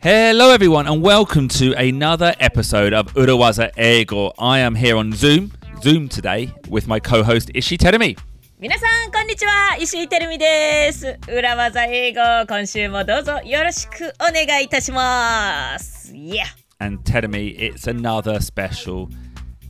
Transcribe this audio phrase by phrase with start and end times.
[0.00, 4.32] Hello, everyone, and welcome to another episode of Urawaza Eigo.
[4.38, 5.50] I am here on Zoom,
[5.82, 8.16] Zoom today, with my co host Ishii Terumi.
[8.60, 9.76] 皆さん、こんにちは。
[9.76, 11.18] 石井てるみです。
[11.26, 16.12] 裏技英語、今週もどうぞよろしくお願いいたします。
[16.12, 16.44] Yeah!
[16.78, 19.08] And Terumi, it's another special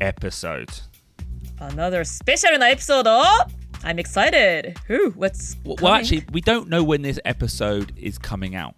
[0.01, 0.69] episode.
[1.59, 3.07] Another special episode.
[3.83, 4.77] I'm excited.
[4.89, 5.11] Who?
[5.13, 8.75] What's well, well, actually, we don't know when this episode is coming out.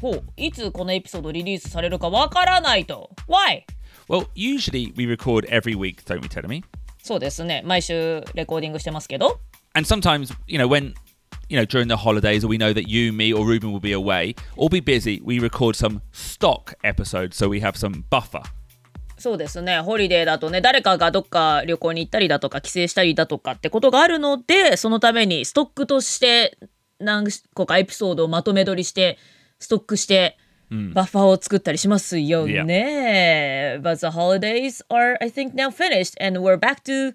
[0.00, 3.62] ほういつこのエピソードリリースされるかわからないと Why?
[4.08, 6.62] Well, usually we record every week, don't we, Terumi?
[7.02, 9.40] そうですね毎週レコーディングしてますけど
[9.74, 10.94] And sometimes, you know, when
[11.48, 13.92] you know during the holidays, or we know that you, me, or Ruben will be
[13.92, 18.42] away or be busy, we record some stock episodes, so we have some buffer.
[19.18, 26.58] そうですねホリデーだとね誰かがどっか旅行に行ったりだとか帰省したりだとかってことがあるのでそのためにストックとして
[26.98, 29.18] 何個かエピソードをまとめ撮りして
[29.66, 30.38] ストックして、
[30.70, 33.80] バッファーを作ったりしますよね。
[33.80, 33.82] Yeah.
[33.82, 37.14] But the holidays are, I think, now finished and we're back to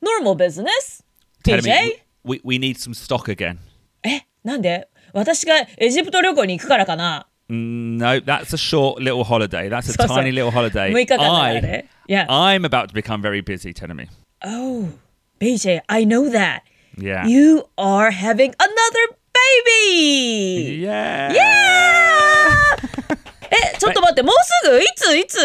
[0.00, 1.02] normal business.
[1.44, 2.00] BJ?
[2.24, 3.58] We, we need some stock again.
[4.02, 9.68] え、なんで私がエジプト旅行に行くからかな No, that's a short little holiday.
[9.68, 10.90] That's a そうそう tiny little holiday.
[10.90, 11.88] 6日間だからね。
[12.08, 12.26] I, yeah.
[12.30, 14.08] I'm about to become very busy, Terumi.
[14.42, 14.88] Oh,
[15.38, 16.62] BJ, I know that.
[16.96, 17.26] Yeah.
[17.26, 20.81] You are having another baby!
[20.83, 21.31] yeah.
[21.33, 22.75] Yeah!
[23.51, 25.37] え、ちょっと待って、もうすぐいついつ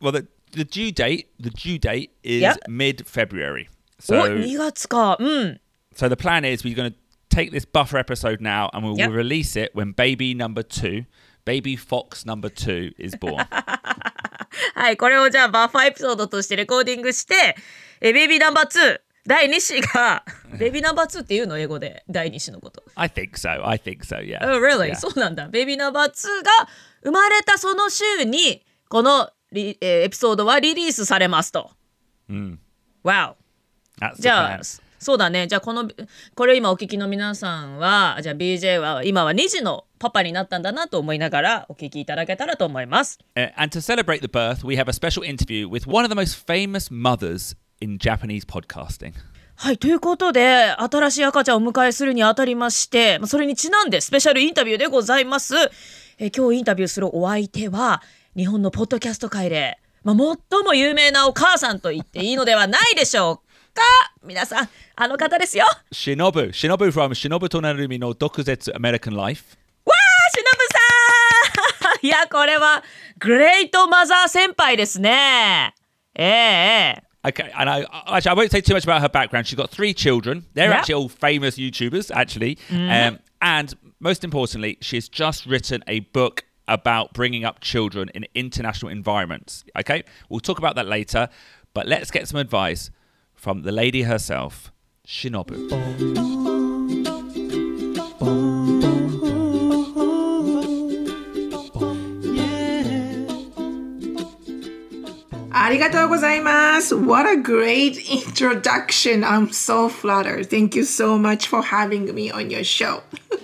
[0.00, 2.56] Well, the, the due date, the due date is Yeah.
[2.68, 3.68] mid-February.
[4.08, 5.16] お、 So, 2月か。
[5.18, 5.60] うん。
[5.94, 6.96] so the plan is we're going to
[7.28, 9.08] take this buffer episode now, and we'll Yeah.
[9.10, 11.04] release it when baby number two,
[11.44, 13.46] baby fox number two, is born.
[14.74, 17.56] はい、これをじゃあバッファーエピソードとしてレコーディングして、
[18.00, 20.23] えベイビーナンバー2、 第2子が
[20.59, 22.83] ベビナンバーっていうの英語で第2子のこと。
[22.95, 24.95] I think so, I think so, yeah.
[24.95, 25.47] そうなんだ。
[25.47, 26.11] ベビナンバーが
[27.03, 31.71] 生まれたその週にこのリ、えー、エピソードはリリースされますと。
[32.29, 32.59] うん。
[33.03, 33.33] Wow。
[34.01, 34.13] あ、
[34.99, 35.47] そうだね。
[35.47, 35.89] じゃあ、この、
[36.35, 43.19] これ今お聞きの皆さんは、じゃあ BJ は今は2児のパパになったんだなと思いながらお聞きいただけたらと思います。
[43.35, 46.45] Uh, and to celebrate the birth, we have a special interview with one of the most
[46.45, 49.13] famous mothers in Japanese podcasting.
[49.57, 55.55] はい、ということで、新しい赤ちゃんをお迎えするにあたりまして、まあそれにちなんでスペシャルインタビューでございます。
[56.17, 58.01] えー今日インタビューするお相手は、
[58.35, 60.15] 日本のポッドキャスト界で、まあ、
[60.51, 63.37] 最も有名なお母さんと言っていいのではないでしょう
[63.73, 63.81] か？
[64.23, 65.65] 皆さん、あの方ですよ。
[65.65, 66.49] わ Shinobu.
[66.49, 69.57] Shinobu from Shinobu Tonarumi no Dokuzetsu American Life.
[69.85, 69.89] ー、
[70.31, 72.83] しのぶさん いや、これは、
[73.19, 75.73] グレートマザー先輩ですね。
[76.13, 79.47] ええええ Okay, and I actually I won't say too much about her background.
[79.47, 80.45] She's got three children.
[80.53, 80.75] They're Yeah.
[80.77, 82.57] actually all famous YouTubers, actually.
[82.71, 88.91] Um, and most importantly, she's just written a book about bringing up children in international
[88.91, 89.63] environments.
[89.79, 91.29] Okay, we'll talk about that later.
[91.73, 92.89] But let's get some advice
[93.33, 94.71] from the lady herself,
[95.07, 96.54] Shinobu.
[105.64, 106.94] ありがとうございます。
[106.94, 109.24] What a great introduction.
[109.24, 110.48] I'm so flattered.
[110.48, 113.02] Thank you so much for having me on your show.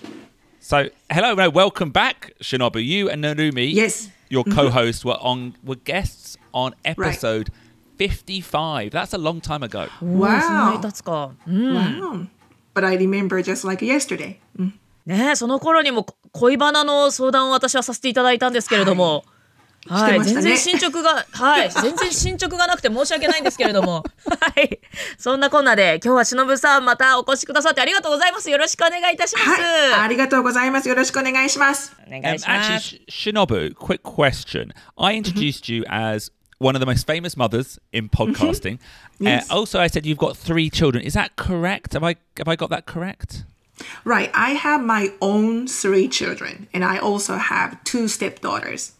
[0.60, 2.84] So, hello, no, welcome back, Shinobu.
[2.84, 4.10] You and Narumi, Yes.
[4.28, 7.50] your co-hosts, were on were guests on episode
[7.98, 8.90] fifty-five.
[8.90, 9.88] That's a long time ago.
[10.00, 10.80] もうそんなに Wow.
[10.80, 11.30] 経つか。
[11.46, 11.76] うん。
[11.76, 12.26] Wow.
[12.74, 14.36] But I remember just like yesterday.
[15.06, 19.22] ねえその頃にもこ恋バナの相談を私はさせていただいたんですけれども、はい、
[19.83, 24.79] してましたね全然進捗が、はい、全然進捗がなくて申し訳ないんですけれども、はい、
[25.17, 28.49] そんなこんなで今日はしのぶさんまたお越しくださってありがとうございます。
[28.49, 29.47] よろしくお願いいたします。
[29.49, 29.93] はい。
[29.93, 30.89] ありがとうございます。
[30.89, 31.95] よろしくお願いします。
[32.07, 32.95] お願 Um, いしま actually, す。
[33.07, 34.71] Sh- Shinobu, quick question.
[34.97, 38.79] I introduced you as one of the most famous mothers in podcasting.
[39.19, 39.49] Yes.
[39.49, 41.03] Uh, also, I said you've got three children.
[41.03, 41.93] Is that correct?
[41.93, 43.45] Have I have I got that correct?
[44.05, 44.29] Right.
[44.35, 48.93] I have my own three children, and I also have two stepdaughters.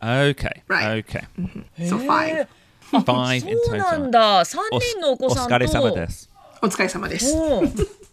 [0.00, 0.62] Okay.
[0.68, 1.04] Right.
[1.04, 1.24] Okay.
[1.78, 2.46] So five.
[2.90, 4.10] Five in そうなん total.
[4.10, 4.44] だ。
[4.44, 5.54] 三人のお子さんと。
[5.54, 6.30] お疲れ様です。
[6.62, 7.36] お疲れ様です。
[7.36, 7.74] うん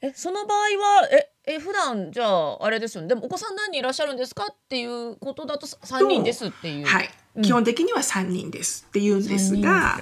[0.00, 7.10] えその場合はええ普段じゃああれですよねでもお子さん何人いらっしゃるんですかっていうことだとさ3人ですっていう、はい、
[7.42, 9.98] 基本的には3人ですって言うんですが、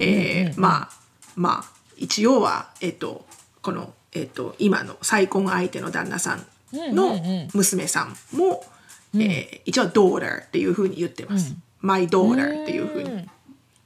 [0.00, 0.90] えーまあ
[1.36, 1.64] まあ
[1.96, 3.26] 一応はえっ、と
[3.60, 7.20] このえっ、と今の再婚相手の旦那さんの
[7.52, 8.64] 娘さんも、
[9.15, 11.55] えー一応 daughter っていうふうに言ってます。
[11.81, 13.27] my daughter っていうふうに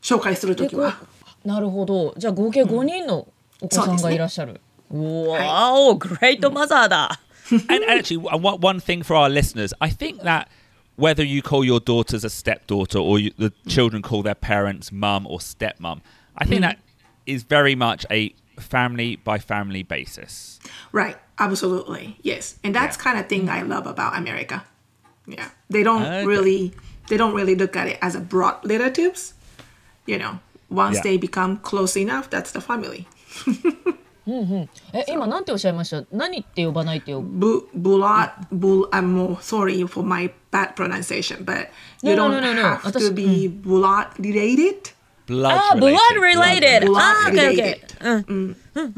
[0.01, 0.97] 紹介するとでこきは。
[1.45, 3.27] うなるほどじゃあ合計5人の
[3.61, 4.59] お子さんがいらっしゃる、
[4.91, 7.19] うわはおグレートマザーだ、
[7.69, 10.47] and actually, one one thing for our listeners, I think that
[10.97, 15.25] whether you call your daughters a stepdaughter or you, the children call their parents mum
[15.27, 16.01] or stepmom,
[16.35, 16.77] I think that
[17.25, 20.59] is very much a family by family basis.
[20.91, 21.17] Right.
[21.39, 22.17] Absolutely.
[22.21, 22.59] Yes.
[22.63, 23.03] And that's Yeah.
[23.03, 24.63] kind of thing I love about America.
[25.27, 25.49] Yeah.
[25.71, 26.25] They don't Okay.
[26.25, 26.73] really
[27.07, 29.33] they don't really look at it as a broad relatives.
[30.05, 30.39] You know,
[30.69, 31.03] once Yeah.
[31.03, 33.05] they become close enough, that's the family.
[34.25, 41.67] え今なんておっしゃいました何って呼ばないってよ Bu- Bulat, bul, I'm more sorry for my bad pronunciation, but
[42.01, 42.69] you No, no, don't no, no, no.
[42.77, 44.93] have to私- be bulat related.
[45.27, 48.25] Blood あー blood related Blood あー OK OK related.
[48.27, 48.57] うん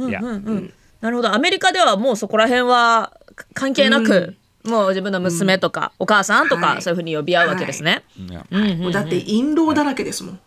[0.09, 0.71] Yeah.
[1.01, 3.11] なるほどアメリカではもうそこら辺は
[3.53, 6.82] 関係なく、 もう自分の娘とか、お母さんとか、はい。
[6.82, 8.02] そういうふうに呼び合うわけですね、
[8.92, 10.40] だって印籠だらけですもん。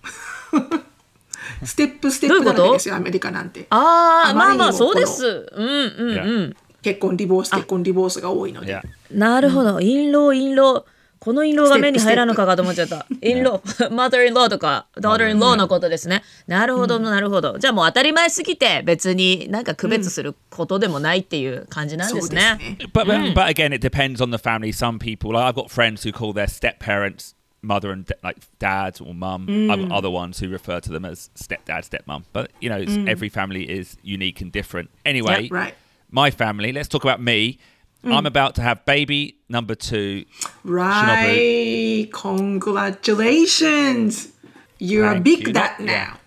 [1.66, 3.66] ステップステップだらけですよ、アメリカなんて。
[3.70, 5.48] あああまあまあそうです。
[5.52, 5.70] うんう
[6.14, 8.80] んうん.結婚、ディボース、結婚、ディボースが多いので。
[9.12, 9.80] なるほど。
[9.80, 10.86] 印籠印籠
[11.24, 13.60] この印籠が目に入らんのかかと思っちゃった印籠
[13.96, 22.78] mother in law とか daughter in law のことですねなるほどなるほどじゃあもう当たり前すぎて別になんか区別することでもないっていう感じなんですねね。
[22.94, 24.72] But, but but again, it depends on the family.
[24.72, 29.00] Some people, like I've got friends who call their step parents mother and like dad
[29.02, 29.48] or mum.
[29.72, 32.24] I've got other ones who refer to them as stepdad, stepmom.
[32.34, 34.90] But you know, every family is unique and different.
[35.06, 35.76] Anyway, right.
[36.12, 36.72] my family.
[36.72, 37.60] Let's talk about me.
[38.04, 38.14] Mm.
[38.14, 40.26] I'm about to have baby number two.
[40.64, 42.10] Right.
[42.12, 44.30] Congratulations.
[44.78, 45.54] You're a big you.
[45.54, 46.20] dad now.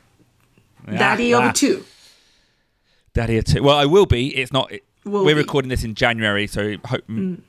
[0.88, 0.99] yeah.
[0.99, 1.84] Daddy Ah, of two.
[3.12, 3.62] Daddy of two.
[3.62, 4.34] Well, I will be.
[4.37, 4.73] It's not.
[4.73, 5.34] It, we're be.
[5.34, 7.40] recording this in January, so hope, mm.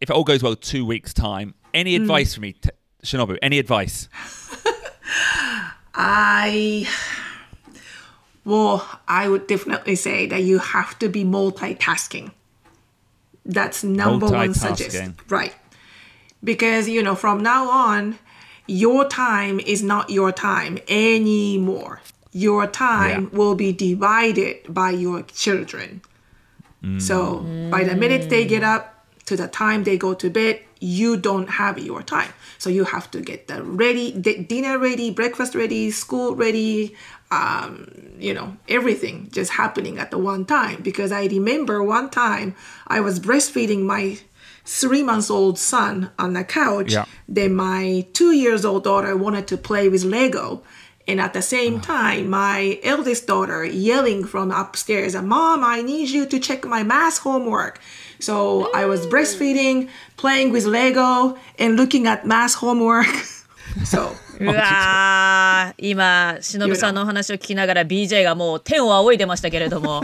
[0.00, 1.54] if it all goes well, two weeks time.
[1.72, 2.02] Any mm.
[2.02, 2.68] advice for me, t-
[3.02, 3.38] Shinobu?
[3.40, 4.10] Any advice?
[5.94, 6.86] I
[8.44, 12.32] well, I would definitely say that you have to be multitasking.
[13.44, 15.16] That's number one suggestion.
[15.28, 15.54] Right.
[16.42, 18.18] Because you know, from now on,
[18.66, 22.00] your time is not your time anymore.
[22.32, 23.38] Your time Yeah.
[23.38, 26.00] will be divided by your children.
[26.82, 27.00] Mm.
[27.00, 31.16] So by the minute they get up to the time they go to bed, you
[31.16, 32.32] don't have your time.
[32.58, 36.94] So you have to get the ready, the dinner ready, breakfast ready, school ready,
[37.34, 37.88] um,
[38.18, 40.82] you know, everything just happening at the one time.
[40.82, 42.54] Because I remember one time
[42.86, 44.18] I was breastfeeding my
[44.64, 46.92] three months old son on the couch.
[46.92, 47.04] Yeah.
[47.28, 50.62] Then my two years old daughter wanted to play with Lego.
[51.06, 56.24] And at the same time, my eldest daughter yelling from upstairs, Mom, I need you
[56.24, 57.78] to check my math homework.
[58.20, 63.06] So I was breastfeeding, playing with Lego, and looking at math homework.
[63.84, 70.03] so うわー今しのぶさんのお話を聞きながら BJ がもう天を仰いでましたけれども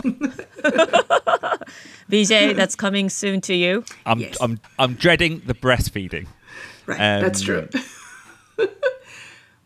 [2.08, 4.36] BJ that's coming soon to you I'm Yes.
[4.40, 6.26] I'm I'm dreading the breastfeeding.
[6.86, 7.68] right, that's Um, true.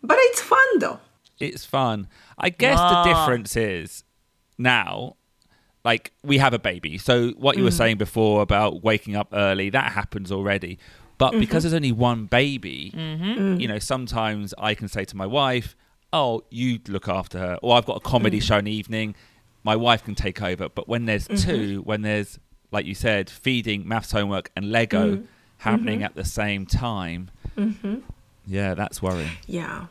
[0.03, 0.99] but it's fun though.
[1.39, 2.07] It's fun.
[2.39, 3.03] I guess Ah.
[3.05, 4.05] the difference is
[4.59, 5.17] now,
[5.85, 6.99] like we have a baby.
[6.99, 10.79] So what you were saying before about waking up early, that happens already.
[11.19, 15.77] But because there's only one baby, you know, sometimes I can say to my wife,
[16.13, 19.15] "Oh, you look after her," or I've got a comedy show in the evening.
[19.63, 20.71] My wife can take over.
[20.71, 22.39] But when there's two, when there's
[22.73, 25.23] like you said, feeding, maths homework, and Lego
[25.59, 27.31] happening at the same time,
[28.47, 29.37] yeah, that's worrying.
[29.47, 29.89] Yeah.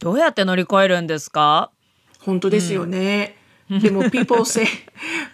[0.00, 1.72] どうやって乗り越えるんですか
[2.20, 3.34] 本当ですよね。
[3.68, 4.66] でも people say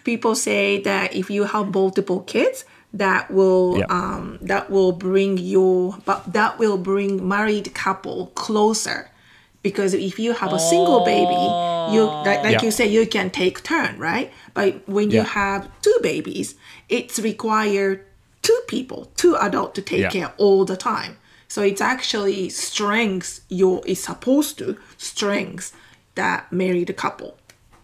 [0.05, 3.86] people say that if you have multiple kids that will Yeah.
[3.90, 9.10] um that will bring you but that will bring married couple closer
[9.62, 11.44] because if you have a single baby
[11.94, 12.64] you like, like Yeah.
[12.64, 16.56] you say you can take turn right but when you have two babies
[16.88, 18.06] it's required
[18.42, 20.10] two people two adult to take Yeah.
[20.10, 21.18] care all the time
[21.48, 25.74] so it's actually strengths your is supposed to strengths
[26.16, 27.38] that married couple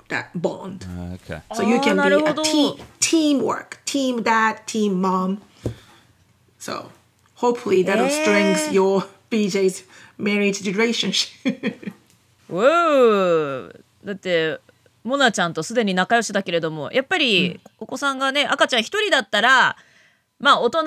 [0.09, 0.85] that bond.
[1.15, 1.41] Okay.
[1.53, 3.79] so you Ah, can be a team teamwork.
[3.85, 5.41] Team dad team mom.
[6.59, 6.91] So
[7.35, 9.83] hopefully that'll strengthen your bj's
[10.17, 11.91] marriage relationship.
[12.49, 14.59] うーだって
[15.03, 19.75] モナちゃんとすでに仲良しだけれどもやっぱりお子さんがね赤ちゃん一人だったら
[20.39, 20.83] まあ大人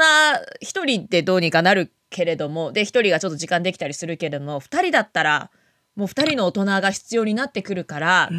[0.60, 5.50] 一人でどうにかなるけれどもで一人がちょっと時間できたりするけれども二人だったら
[5.96, 8.30] もう二人の大人が必要になってくるから、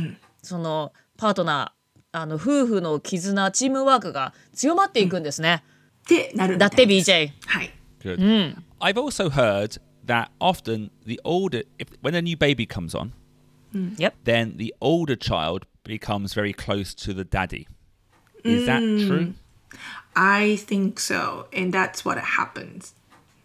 [0.42, 5.64] そのパートナーあの夫婦の絆チームワークが強まっていくんですね。
[6.06, 7.32] ってなるみだって BJ。
[7.46, 8.56] はい Good.
[8.80, 13.12] I've also heard that often the older, if when a new baby comes on,
[13.98, 14.14] Yep.
[14.24, 17.68] then the older child becomes very close to the daddy.
[18.44, 19.34] Is that true?
[20.16, 21.48] I think so.
[21.54, 22.96] And that's what happens.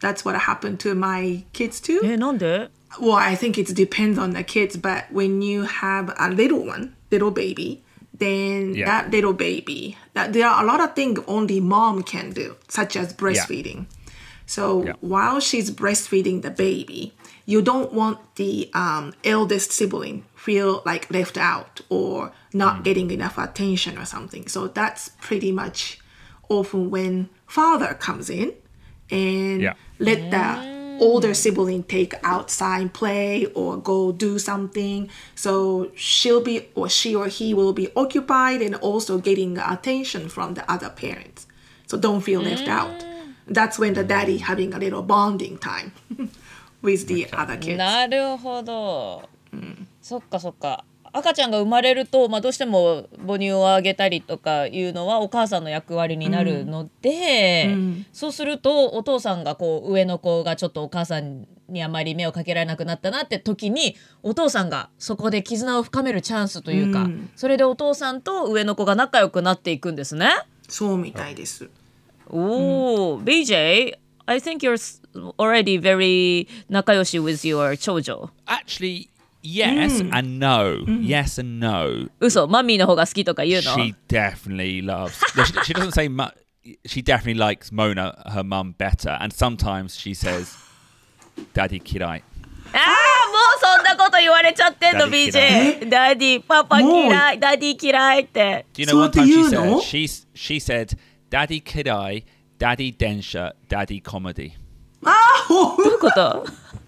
[0.00, 2.00] That's what happened to my kids too.
[2.04, 2.70] えなんで
[3.00, 6.94] Well, I think it depends on the kids, but when you have a little one,
[7.10, 7.82] little baby,
[8.16, 8.84] then Yeah.
[8.86, 12.96] that little baby, that there are a lot of things only mom can do, such
[12.96, 13.86] as breastfeeding.
[14.46, 14.92] So Yeah.
[15.00, 17.12] while she's breastfeeding the baby,
[17.46, 23.36] you don't want the um, eldest sibling feel like left out or not getting enough
[23.38, 24.46] attention or something.
[24.48, 25.98] So that's pretty much
[26.48, 28.52] often when father comes in
[29.10, 29.74] and Yeah.
[29.98, 30.58] let the
[30.99, 37.27] older sibling take outside play or go do something so she'll be or she or
[37.27, 41.47] he will be occupied and also getting attention from the other parents
[41.87, 43.05] so don't feel left out
[43.47, 45.91] that's when the daddy having a little bonding time
[46.81, 49.29] with the other kids なるほど、
[50.01, 50.83] そっかそっか
[51.14, 57.74] 赤ちゃんが生まれると、まあ、どうしても母乳をあげたりとかいうのはお母さんの役割になるので、
[58.12, 70.30] そうするとお父さんがこう上の子がちょっとお母さんにあまり目をかけられなくなったなって時にお父さんがそこで絆を深めるチャンスというか、それでお父さんと上の子が仲良くなっていくんですね。
[70.68, 71.70] そうみたいです。
[72.28, 74.74] おお、BJ I think you're
[75.38, 79.08] already very 仲良し with your 長女 Actually,
[79.43, 80.83] yes and no.
[81.01, 82.09] Yes and no.
[82.19, 85.19] 嘘マミーの方が好きとか言うの She definitely loves.
[85.37, 86.25] no, she, she doesn't say mu-
[86.85, 89.17] She definitely likes Mona, her mum, better.
[89.19, 90.55] And sometimes she says,
[91.53, 92.21] "Daddy kirai."
[92.71, 95.27] ああもうそんなこと言われちゃってんのダディ
[95.81, 99.81] BJ ダディパパ嫌いダディ嫌いって Do you know So one what do time she you said know?
[99.81, 100.97] she she said,
[101.31, 102.23] "Daddy kirai,
[102.59, 104.51] Daddy densha, Daddy comedy."
[105.03, 106.45] ああ ほんどういうこと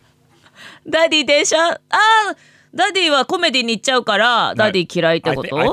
[0.89, 1.79] ダディ電車あ
[2.75, 5.67] ダディはコメディに行っちゃうから、ダディ嫌いってこと？I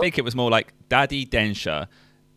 [0.88, 1.90] ダディ電車。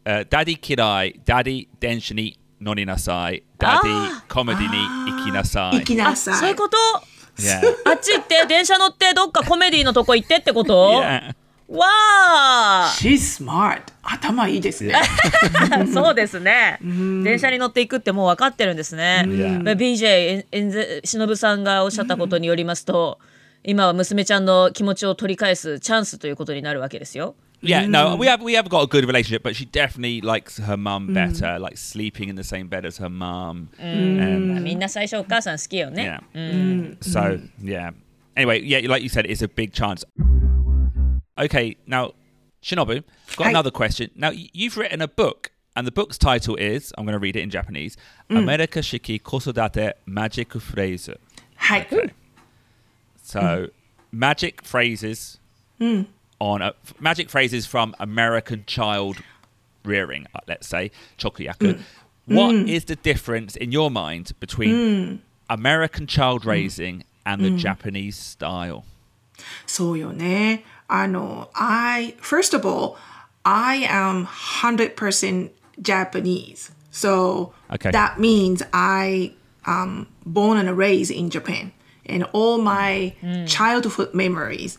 [0.05, 3.45] ダディ嫌い、ダディ電車に乗りなさい。
[3.59, 5.79] ダディコメディに行きなさい。
[5.79, 6.35] 行きなさい。
[6.35, 6.77] そういうこと？
[7.91, 11.03] あっちって、電車乗って、どっかコメディのとこ行ってってこと、
[11.69, 14.95] わあ She's smart 頭いいですね
[15.93, 16.79] そうですね。
[16.81, 19.25] 電車に乗っていくってもう分かってるんですね。
[19.27, 23.19] BJ ええんぜ忍さんがおっしゃったことによりますと、
[23.65, 27.35] 今は娘ちゃんの気持ちを取り返すチャンスということになるわけですよ。
[27.63, 31.13] Yeah, no, we have we have got a good relationship, but she definitely likes her mum
[31.13, 33.71] better, like sleeping in the same bed as her mum.
[33.81, 36.99] Um, まあみんな最初お母さん好きよね yeah.。
[37.01, 37.93] So yeah.
[38.37, 40.05] Anyway, yeah, like you said, it's a big chance.
[41.38, 42.14] Okay, now
[42.64, 43.04] Shinobu,
[43.36, 43.50] got Hi.
[43.50, 44.12] another question.
[44.16, 47.36] Now y- you've written a book, and the book's title is I'm going to read
[47.36, 47.98] it in Japanese.
[48.30, 51.10] America Shiki Kosodate Magic Phrase.
[51.56, 51.88] はい
[53.24, 53.68] So
[54.12, 55.38] magic phrases
[55.80, 59.18] on a, f- magic phrases from American child
[59.86, 61.80] rearing, uh, let's say chokuyaku.
[62.26, 68.84] What is the difference in your mind between American child raising and the Japanese style?
[69.66, 70.64] そうよね。
[70.88, 72.96] あの、I, first of all,
[73.44, 75.52] I am 100%
[75.82, 76.72] Japanese.
[76.92, 77.92] So Okay.
[77.92, 79.34] that means I
[79.66, 81.72] um born and raised in Japan.
[82.06, 83.14] And all my
[83.48, 84.78] childhood memories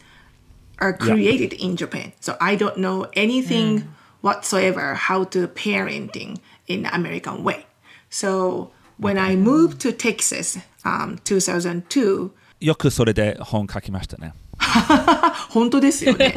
[0.78, 2.12] are created in Japan.
[2.20, 3.88] So I don't know anything
[4.22, 7.64] whatsoever how to parenting in the American way.
[8.10, 12.30] So when I moved to Texas, um, 2002,
[12.60, 14.34] よくそれで本書きましたね。
[15.50, 16.34] 本当ですよね。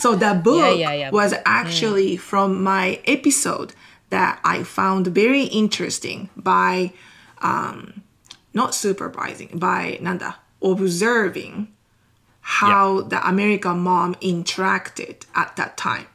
[0.00, 1.10] so the book いやいやいや。
[1.10, 3.74] was actually from my episode
[4.10, 6.92] that I found very interesting by
[7.40, 8.02] um,
[8.54, 11.68] not supervising, by なんだ observing
[12.60, 16.06] how the American mom interacted at that time.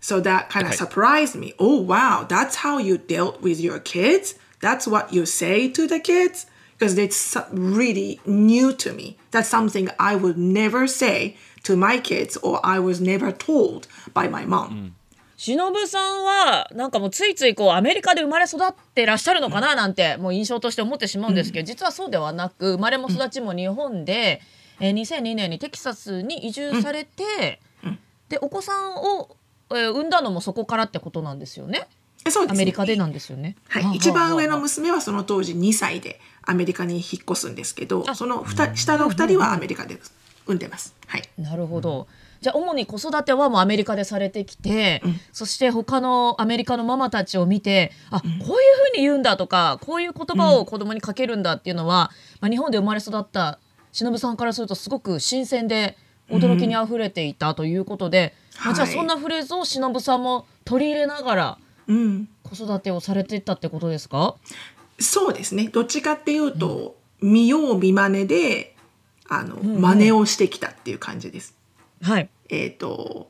[0.00, 0.76] So that kind of Okay.
[0.76, 1.52] surprised me.
[1.58, 4.34] Oh wow, that's how you dealt with your kids?
[4.60, 6.46] That's what you say to the kids?
[6.77, 9.17] Because it's really new to me.
[9.31, 14.29] That's something I would never say to my kids or I was never told by
[14.29, 14.93] my mom.
[15.37, 24.41] 忍さんはなんかもうついついこうアメリカで生まれ育ってらっしゃるのかななんてもう印象として思ってしまうんですけど、実はそうではなく生まれも育ちも日本で、
[24.79, 27.59] えー2002年にテキサスに移住されて、
[28.29, 29.35] でお子さんを、
[29.71, 31.87] えー産んだのもそこからってことなんですよね。
[32.25, 33.55] えそうですねアメリカでなんですよね。
[33.69, 39.99] はいはあ、一番上の娘はその当時2歳でアメリカに引っ越すんですけど、その下の2人はアメリカで
[40.45, 40.95] 産んでます。
[41.07, 41.23] はい。
[41.37, 42.07] なるほど。
[42.41, 45.01] じゃあ主に子育てはもうアメリカでされてきて、
[45.31, 48.47] そして他のアメリカのママたちを見てあ、こういうふ
[48.93, 53.59] うに言うんだとかこういう言葉を子供にかけるんだっていうのは、まあ、日本で生まれ育った
[53.91, 55.97] 忍さんからするとすごく新鮮で
[56.29, 62.29] 驚きにあふれていたということで、まあ、じゃあはいそんなフレーズを忍さんも取り入れながらうん。
[62.43, 64.35] 子育てをされていったってことですか？
[64.99, 68.75] そうですねどっちかっていうと、見よう見まねで
[69.27, 71.55] あの、真似をしてきたっていう感じです。
[72.01, 72.29] はい。
[72.49, 73.29] えっ、と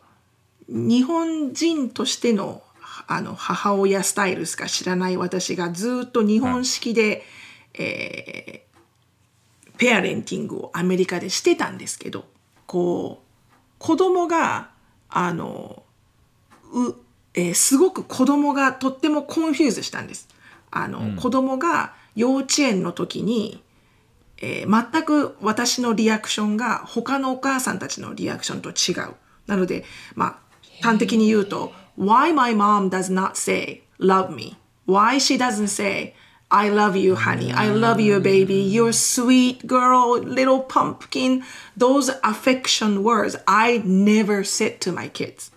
[0.67, 2.61] 日本人としての
[3.07, 7.23] あの母親スタイルしか知らない私がずっと日本式で、
[7.73, 8.65] えー
[9.77, 12.23] ペアレンティングをアメリカでしてたんですけど
[12.65, 14.69] こう子供が
[15.09, 15.83] あの
[16.71, 16.95] う、
[17.35, 20.27] えーすごく子供がとってもコンフューズしたんです。
[20.71, 23.61] あの、子供が幼稚園の時に
[24.41, 29.15] えー全く私のリアクションが他のお母さんたちのリアクションと違う。
[29.47, 30.37] なので、まあ、
[30.81, 34.57] 端的に言うと、Why my mom does not say love me?
[34.87, 36.13] Why she doesn't say
[36.49, 37.51] I love you, honey.
[37.53, 38.61] I love you, baby.
[38.61, 41.43] You're sweet girl, little pumpkin.
[41.75, 45.51] Those affection words I never said to my kids.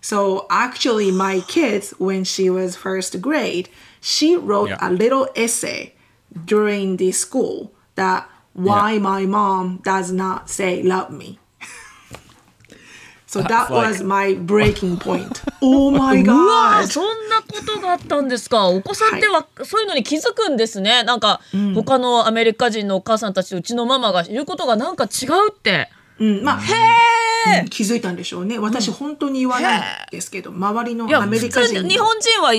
[0.00, 3.68] So actually, my kids, when she was first grade,
[4.02, 4.78] she wrote Yeah.
[4.86, 5.94] a little essay
[6.44, 8.24] during the school that
[8.54, 11.38] why my mom does not say love me.
[13.26, 15.42] so that That's like- was my breaking point.
[15.60, 16.86] oh my う わ god.
[16.86, 21.40] そんなことがあったんですかお子さんってわ、そういうのに気づくんですねなんか、
[21.74, 28.59] 他のアメリカ人のお母さんたちとうちのママが言うことがなんか違うって うん、まあ、へうん気づいたんでしょうね。
[28.59, 32.53] 私、本当に言わないんですけど、周りのアメリカ人日本人は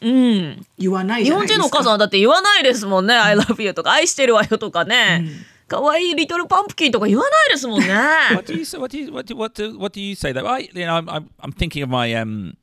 [0.00, 1.36] うん言わないじ日。
[1.36, 5.26] 本人のお母さんはだって言わないですもんね「I love you」とか「愛してるわよ」とかね
[5.66, 7.88] 「可愛いリトルパンプキン」とか言わないですもんね
[8.32, 8.78] what do you say?
[8.78, 10.46] What do you what do what do, what do you say though?
[10.46, 12.56] I you know I'm I'm, I'm thinking of my um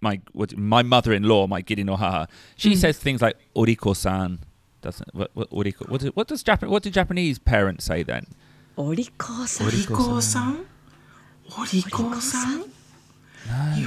[0.00, 2.26] my what, my mother-in-law, my Giri no haha.
[2.56, 4.38] She says things like oriko-san.
[4.82, 5.88] Doesn't what what oriko?
[5.88, 8.26] What, do- what does Japan what do Japanese parents say then?
[8.76, 10.64] お利口さんお利口さん
[11.58, 12.64] お利口さん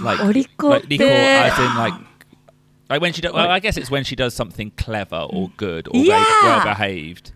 [0.04, 2.10] Like like て as in like
[2.90, 3.34] like when she does.
[3.34, 6.24] Well, I guess it's when she does something clever or good or Yeah.
[6.44, 7.34] well behaved.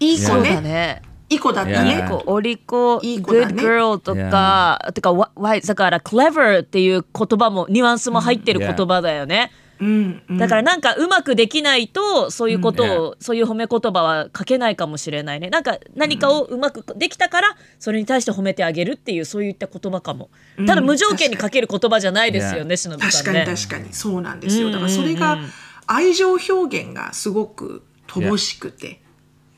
[0.00, 0.60] いい子だね。
[0.62, 2.22] ねいい子だったね Yeah.。
[2.26, 20.30] お利口いい子だ good ね girl とか、てかわわだから clever っていう言葉もニュアンスも入ってるうん言葉だよね、うん、うんだからなんかうまくできないとそういうことを、うそういう褒め言葉は書けないかもしれないねなんか何かをうまくできたからそれに対して褒めてあげるっていうそういった言葉かも
[20.66, 24.68] ただ無条件に書ける言葉じゃないですよねしのぶさ確かんねに確かにそうなんですよ。
[24.68, 25.38] うんだからそれが
[25.86, 29.00] 愛情表現がすごく乏しくて。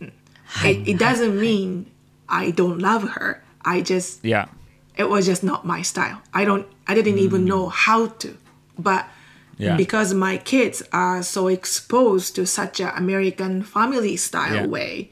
[0.00, 0.12] うん
[0.64, 1.86] It, it doesn't mean
[2.26, 3.40] I don't love her.
[3.62, 4.48] I just Yeah.
[4.96, 6.18] it was just not my style.
[6.32, 8.36] I don't I didn't even know how to.
[8.78, 9.06] But
[9.59, 9.77] Yeah.
[9.77, 14.67] because my kids are so exposed to such an American family style Yeah.
[14.67, 15.09] way,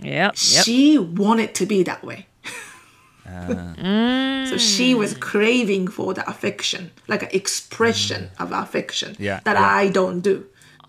[0.00, 0.34] Yep, yep.
[0.36, 2.26] she wanted to be that way.
[4.46, 9.74] so she was craving for the affection, like an expression of affection Yeah, that yeah.
[9.74, 10.44] I don't do.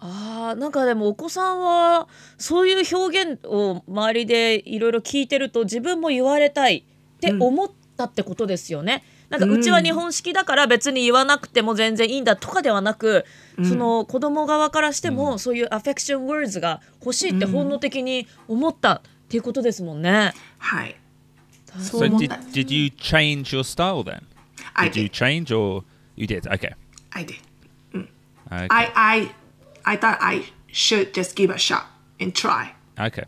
[0.06, 6.84] あーなんかでもお子さんはそういう表現を周りでいろいろ聞いてると自分も言われたい
[7.18, 9.02] って思ったってことですよね。
[9.31, 13.27] なんかうちは日本式だから別に言わなくても全然いいんだとかではなく、
[13.63, 20.33] その子供側からしてもそういうアフェクションワーズが欲しいって本能的に思ったっていうことですもんね。
[20.59, 20.97] はい。
[21.79, 22.37] そ So う思っ did た。
[22.37, 24.23] did you change your style then?
[24.75, 25.11] I Did you did.
[25.13, 25.85] change or
[26.17, 26.47] you did?
[26.51, 26.73] Okay.
[27.11, 27.35] I did.
[27.95, 28.09] Okay.
[28.51, 29.31] I I
[29.85, 31.83] I thought I should just give a shot
[32.19, 32.73] and try.
[32.99, 33.25] okay.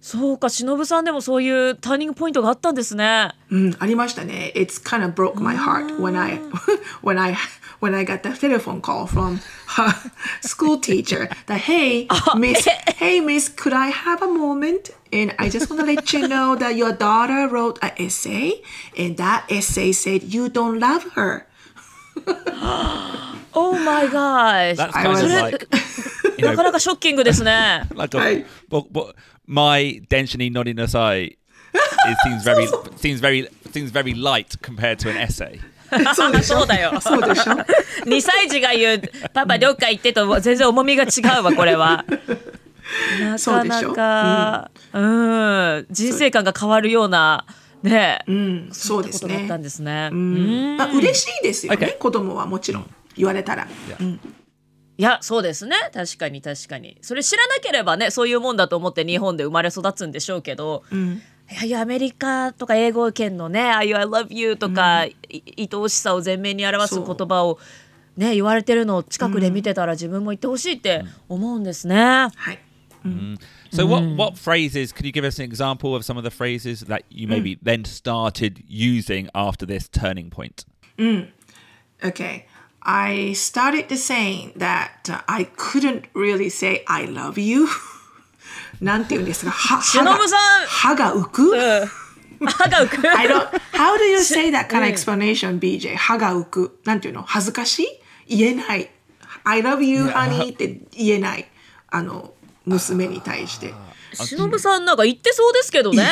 [0.00, 3.30] そうか、しのぶさんでもそういうターニングポイントがあったんですね。
[3.50, 4.52] うん、ありましたね。
[4.54, 6.40] It's kind of broke my heart when I
[7.02, 7.34] when I
[7.80, 9.38] when I got the telephone call from
[9.76, 9.92] her
[10.42, 12.06] school teacher that hey
[12.38, 16.26] miss hey miss could I have a moment and I just want to let you
[16.26, 18.62] know that your daughter wrote an essay
[18.96, 21.46] and that essay said you don't love her.
[23.56, 24.76] Oh my gosh!
[24.76, 25.68] That's I kind was- of like
[26.38, 27.82] you なか know, なかショッキングですね。
[27.94, 28.46] like a, Right.
[28.68, 29.14] but,
[29.46, 31.38] my denshini nodinasai it
[32.24, 35.58] seems very seems very seems very light compared to an essay.
[36.14, 36.58] そうでしょ？
[36.60, 37.00] そうだよ。
[37.00, 37.52] そうでしょ？
[38.06, 39.02] 2歳児が言う
[39.32, 41.08] 「パパどっか行って」と全然重みが違
[41.40, 42.04] うわこれは。
[43.20, 43.92] なかなそうでしょ？
[43.94, 47.44] かうん、人生観が変わるような
[47.82, 49.62] ねうん、そうですねことだったん。
[49.62, 50.08] ですね。
[50.10, 51.98] うんまあ、嬉しいですよね、Okay.
[51.98, 53.66] 子供はもちろん言われたら。
[54.96, 55.76] いやそうですね。
[55.92, 56.98] 確かに確かに。
[57.02, 65.16] それ知らなければねそういうもんだと思って日本で生まれ育つんでしょうけど、いやいやアメリカとか英語圏のね「ああいう I love you」とか、い
[65.58, 67.58] 愛おしさを前面に表す言葉を
[68.16, 71.96] ね言われてるのを近くで見てたら自分も言ってほしいって思うんですね。
[71.96, 72.58] はい。
[73.70, 74.94] So what what phrases?
[74.94, 77.84] Could you give us an example of some of the phrases that you maybe then
[77.84, 80.64] started using after this turning point?
[82.02, 82.46] Okay.
[82.84, 87.66] I started to saying that uh, I couldn't really say I love you.
[88.80, 91.56] なんて言うんですかは歯が忍さん歯が浮く、
[92.46, 95.96] 歯が浮く I don't, how do you say that kind of explanation, BJ?
[95.96, 96.80] 歯が浮く。
[96.84, 97.84] なんていうの恥ずかし
[98.28, 98.90] い言えない。
[99.44, 101.46] I love you, honey って言えない。
[101.90, 102.34] あの、
[102.66, 103.72] 娘に対して。
[104.14, 106.06] 忍さんなんか言ってそうですけどね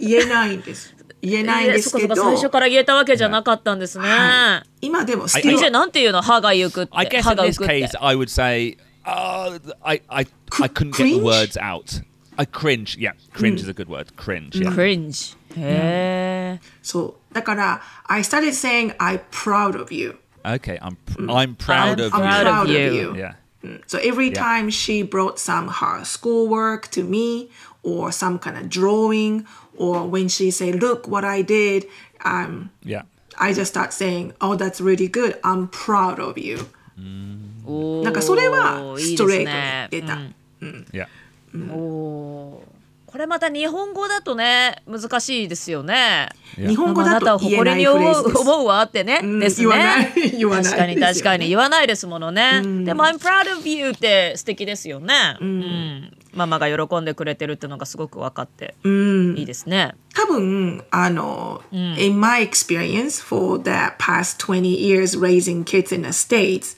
[0.00, 0.94] 言えないんです。
[1.22, 2.14] 言えないんえーですけど。
[2.16, 9.58] そっかそっか最初から言えたわけじゃなかったんですね、はい今でも I- still BJ なんていうの歯が行くって I guess 歯 in this くって case, I would say, uh,
[9.82, 10.26] I, I,
[10.62, 12.02] I couldn't get the words out.
[12.36, 12.96] I cringe.
[12.98, 14.16] Yeah, cringe is a good word.
[14.16, 14.56] Cringe.
[14.56, 14.70] Yeah.
[14.72, 17.34] cringe へえそう。
[17.34, 20.16] だから、I started saying I'm proud of you.
[20.42, 22.30] Okay, I'm pr- I'm proud I'm of I'm you.
[22.30, 23.14] proud proud of you.
[23.16, 23.34] Yeah.
[23.86, 24.42] So every Yeah.
[24.42, 27.50] time she brought some her schoolwork to me
[27.82, 29.44] or some kind of drawing
[29.80, 31.86] or when she say, look what I did,
[32.24, 33.02] um, Yeah.
[33.38, 35.40] I just start saying, oh, that's really good.
[35.42, 36.58] I'm proud of you.
[38.04, 40.18] なんかそれはいいストレートにですね出た。
[40.92, 41.06] Yeah.
[41.54, 42.70] うんおー
[43.10, 46.28] これまた日本語だとね難しいですよね。
[46.56, 48.08] 日本語あなたをだと誇りに思。
[48.08, 50.12] う思うわってね、うん ですね。
[50.14, 52.62] 確かに確かに言わないですものね。
[52.84, 55.36] でも I'm proud of you って素敵ですよね。
[55.40, 59.95] うんママが喜んでくれてるっていうのがすごく分かっていいですね。
[60.13, 66.77] 多分あの、in my experience for the past 20 years raising kids in the States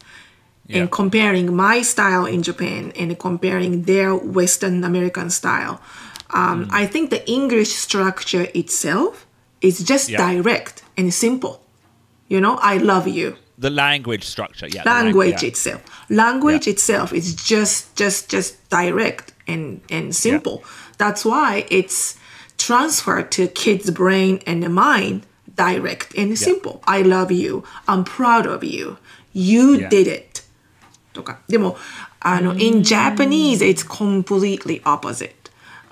[0.68, 0.82] Yeah.
[0.82, 5.80] and comparing my style in Japan and comparing their Western American style,
[6.34, 9.26] um, I think the English structure itself
[9.62, 10.18] is just Yeah.
[10.18, 11.62] direct and simple.
[12.28, 13.36] You know, I love you.
[13.58, 14.68] The language structure.
[14.68, 14.84] Yeah.
[14.84, 15.50] the lang- language yeah.
[15.50, 16.74] itself language Yeah.
[16.74, 20.64] itself is just just just direct and and simple
[20.98, 22.18] that's why it's
[22.58, 25.22] transferred to kids brain and the mind
[25.56, 28.98] direct and simple i love you i'm proud of you
[29.34, 29.90] you Yeah.
[29.90, 30.44] did it
[31.14, 31.78] とかでも
[32.20, 35.34] あの in Japanese it's completely opposite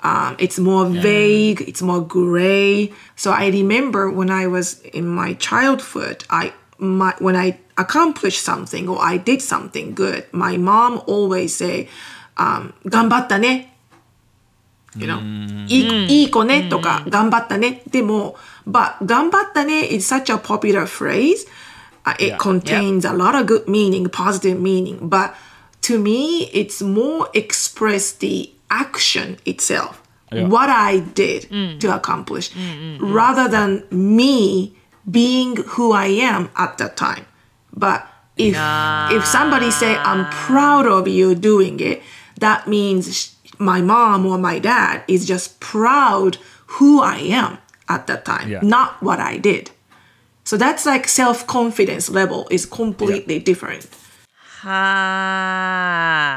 [0.04, 5.34] um, it's more vague it's more gray so i remember when i was in my
[5.36, 11.56] childhood i my when i accomplished something or i did something good my mom always
[11.56, 11.88] say
[12.38, 13.74] um, 頑張ったね
[14.98, 15.20] you know
[15.68, 18.36] いいいい子ねとか頑張ったねでも
[18.68, 21.46] but 頑張ったね is such a popular phrase
[22.06, 22.38] uh, it Yeah.
[22.38, 25.32] contains a lot of good meaning positive meaning but
[25.82, 30.48] to me it's more express the action itself Yeah.
[30.48, 31.48] what I did
[31.80, 32.52] to accomplish
[33.00, 34.74] rather than me
[35.10, 37.26] being who I am at that time
[37.72, 38.08] but
[38.38, 38.56] if
[39.12, 42.02] if somebody say I'm proud of you doing it
[42.41, 46.39] that means my mom or my dad is just proud
[46.79, 48.61] who I am at that time Yeah.
[48.63, 49.71] not what I did
[50.45, 53.87] so that's like self-confidence level is completely different
[54.63, 54.71] は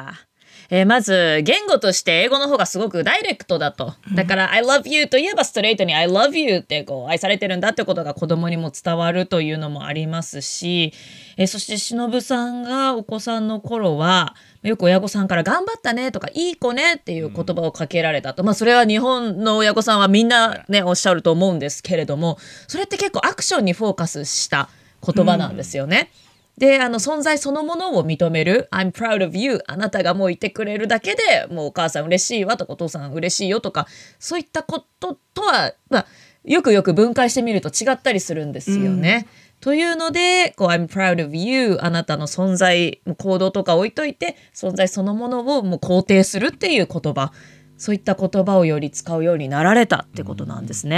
[0.10, 0.33] あ。
[0.76, 3.94] えーまず言語として英語の方がすごくダイレクトだと。
[4.16, 10.92] だから「I love you」といえばストレートに「I love you」ってこう愛されてるんだってことが子供にも伝わるというのもありますし、
[11.38, 14.34] えーそして忍さんがお子さんの頃は
[14.64, 24.70] よく親御さんから「頑張ったね」とか「いい子ね」っていう言葉をかけられたと、まあそれは日本の親御さんはみんなねおっしゃると思うんですけれどもそれって結構アクションにフォーカスした
[25.06, 26.10] 言葉なんですよね。
[26.58, 33.88] であの存在そのものを認める「I'm proud of you」あなたがもういてくれるだけでもうお母さん嬉しいわとかお父さん嬉しいよとか
[34.20, 36.06] そういったこととは、まあ、
[36.44, 39.28] よくよく分解してみると違ったりするんですよね。
[39.62, 47.32] というのでこう「I'm proud of you」あなたの存在行動とか置いといて存在そのものをもう肯定するっていう言葉
[47.78, 50.98] そういった言葉をより使うようになられたってことなんですね。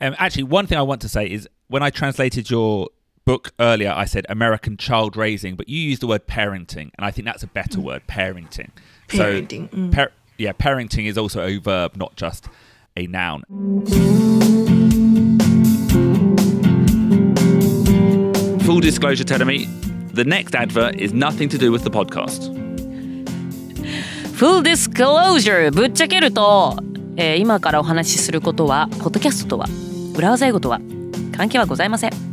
[0.00, 2.88] Um, actually, one thing I want to say is when I translated your
[3.24, 7.10] book earlier, I said American child raising, but you used the word parenting, and I
[7.10, 7.84] think that's a better mm.
[7.84, 8.70] word, parenting.
[9.08, 9.70] Parenting.
[9.70, 9.92] So, mm.
[9.92, 12.48] par- yeah, parenting is also a verb, not just
[12.96, 13.44] a noun.
[18.64, 19.68] Full disclosure, Terumi,
[20.12, 22.52] the next advert is nothing to do with the podcast.
[24.36, 25.70] Full disclosure!
[25.70, 26.76] ぶっちゃけると、
[27.16, 29.68] えー、今からお話しすることは、ポッドキャストとは、
[30.16, 30.80] 裏技英語とは、
[31.36, 32.23] 関係はございません。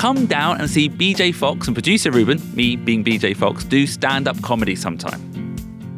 [0.00, 4.26] Come down and see BJ Fox and producer Ruben, me being BJ Fox, do stand
[4.26, 5.20] up comedy sometime.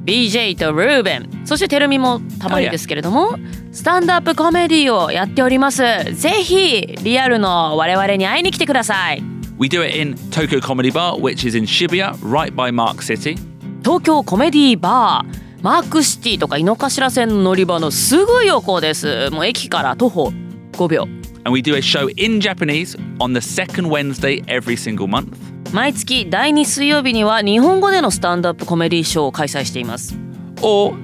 [0.05, 3.37] BJ とルーベンそしてテルミもたまにですけれども、
[3.71, 5.85] スタンドアップコメディをやっております
[6.15, 9.23] ぜひリアルの我々に会いに来てください
[9.57, 13.37] We do it in Tokyo Comedy Bar, which is in Shibuya, right by Mark City.
[13.85, 20.33] 東京コメディバーマークシティとか井の頭線の乗り場のすぐ横ですもう駅から徒歩
[20.73, 25.37] 5秒 and we do a show in Japanese on the second Wednesday every single month.
[25.73, 30.15] 毎月第2水曜日には日本語でのスタンドアップコメディショーを開催しています。
[30.61, 30.95] Or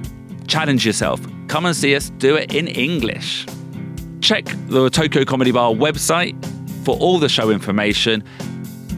[0.45, 1.19] challenge yourself.
[1.47, 3.47] Come and see us do it in English.
[4.21, 6.35] Check the Tokyo Comedy Bar website
[6.83, 8.23] for all the show information.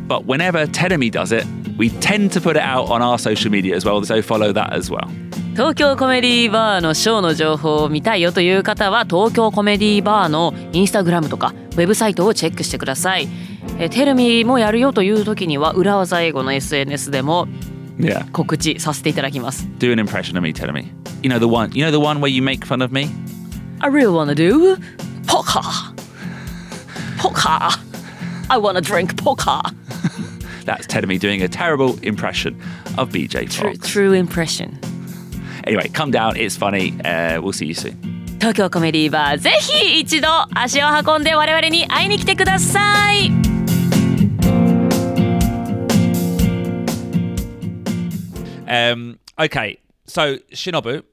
[0.07, 1.45] But whenever Terumi does it,
[1.77, 4.73] we tend to put it out on our social media as well, so follow that
[4.73, 5.09] as well.
[5.53, 13.27] 東京コメディバーのショーの情報を見たいよという方は東京コメディバーのインスタグラムとかウェブサイトをチェックしてください
[13.77, 17.47] えテレミもやるよという時には裏技英語の SNS でも
[17.99, 18.31] Yeah.
[18.31, 20.85] 告知させていただきます Do an impression of me, Tenemy.
[21.21, 21.69] You know the one.
[21.73, 23.09] You know the one where you make fun of me.
[23.79, 24.75] I really wanna do
[25.27, 25.61] poker
[27.19, 27.69] poker
[28.49, 29.61] I wanna drink poker
[30.65, 32.59] That's Tenemy doing a terrible impression
[32.97, 33.87] of BJ true, Fox.
[33.87, 34.79] true impression
[35.65, 36.37] Anyway, come down.
[36.37, 36.93] It's funny.
[37.03, 38.21] Uh, we'll see you soon.
[38.41, 43.29] 東京コメディーバーぜひ一度足を運んで我々に会いに来てください
[48.65, 51.03] Um, okay, so Shinobu,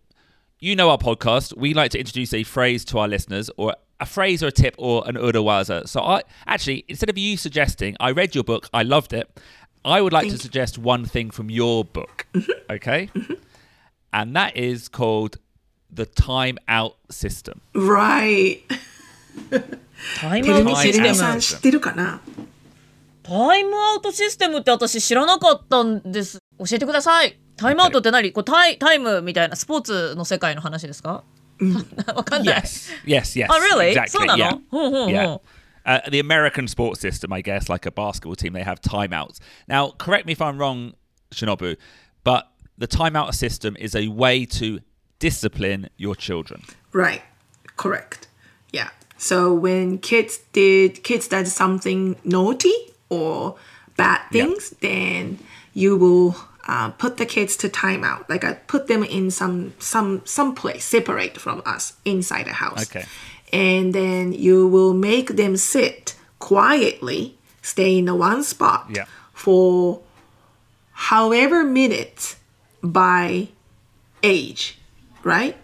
[0.60, 1.56] you know our podcast.
[1.56, 4.76] We like to introduce a phrase to our listeners, or a phrase, or a tip,
[4.78, 5.88] or an urawaza.
[5.88, 9.28] So, I actually, instead of you suggesting, I read your book, I loved it.
[9.84, 12.26] I would like Thank to suggest one thing from your book.
[12.32, 12.72] Mm-hmm.
[12.74, 13.10] okay.
[13.12, 13.34] Mm-hmm
[14.11, 15.37] and that is called
[15.91, 17.61] the time out system.
[17.73, 18.61] Right.
[20.19, 22.21] タイテレビテレビシステムさん知ってるかな
[23.23, 26.39] タイムアウトシステムって私知らなかったんです。
[26.59, 27.39] 教えてください。
[27.55, 31.23] タイムアウトって何こうタイタイムみたいなスポーツの世界の話ですか
[32.13, 32.61] わかんない。
[32.61, 33.47] Yes, yes, yes.
[33.49, 33.93] Oh, really?
[33.93, 34.07] Exactly.
[34.09, 34.59] そうなの Yeah.
[34.69, 35.39] ほうほうほう Yeah.
[35.85, 39.39] Uh, the American sports system, I guess, like a basketball team, they have timeouts.
[39.67, 40.93] Now, correct me if I'm wrong,
[41.31, 41.77] Shinobu,
[42.23, 42.47] but
[42.78, 44.80] the timeout system is a way to
[45.18, 46.62] discipline your children.
[46.92, 47.22] Right.
[47.76, 48.28] Correct.
[48.72, 48.90] Yeah.
[49.16, 52.74] So when kids did kids did something naughty
[53.08, 53.56] or
[53.96, 55.38] bad things, then
[55.74, 56.36] you will
[56.68, 58.28] uh, put the kids to timeout.
[58.28, 62.82] Like I put them in some some some place separate from us inside the house.
[62.82, 63.06] Okay.
[63.52, 69.06] And then you will make them sit quietly, stay in the one spot Yeah.
[69.32, 70.00] for
[70.92, 72.36] however minutes
[72.82, 73.48] by
[74.22, 74.78] age,
[75.22, 75.56] right?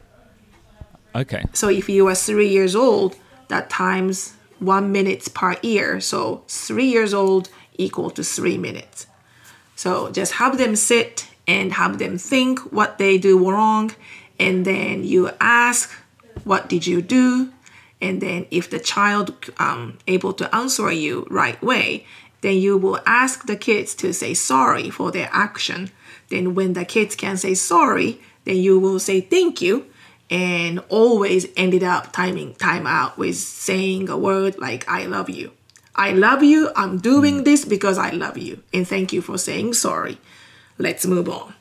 [1.15, 1.45] Okay.
[1.53, 3.17] So if you are three years old,
[3.49, 6.01] that times one minute per year.
[6.01, 9.07] So three years old equal to three minutes.
[9.77, 13.93] So just have them sit and have them think what they do wrong,
[14.39, 15.91] and then you ask,
[16.45, 17.51] "What did you do?"
[18.01, 22.07] And then if the child um, able to answer you right way,
[22.41, 25.91] then you will ask the kids to say sorry for their action.
[26.35, 29.87] Then when the kids can say sorry, then you will say thank you
[30.29, 35.53] and always ended up timing time out with saying a word like I love you.
[35.95, 36.73] I love you.
[36.75, 38.59] I'm doing this because I love you.
[38.73, 40.19] And thank you for saying sorry.
[40.77, 41.55] Let's move on.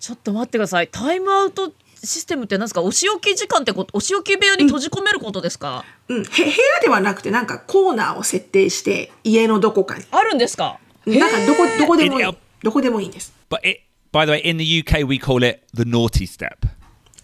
[0.00, 0.88] ちょっと待ってください。
[0.88, 10.04] タイムアウトシステムって何ですかお仕置き時間ってことお仕置き部屋に閉じ込めることですか、うん、へ部屋ではなくてなんかコーナーを設定して家のどこかに。
[10.10, 12.45] あるんですかなんかどこどこでもいいええ。
[12.66, 13.32] どこでもいいんです。
[13.48, 16.66] But it, by the way, in the UK, we call it the naughty step.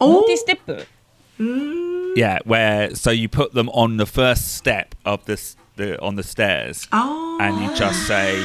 [0.01, 0.87] ノーおティステップ
[2.17, 6.23] Yeah, where so you put them on the first step of this the on the
[6.23, 8.37] stairs, あー and you just say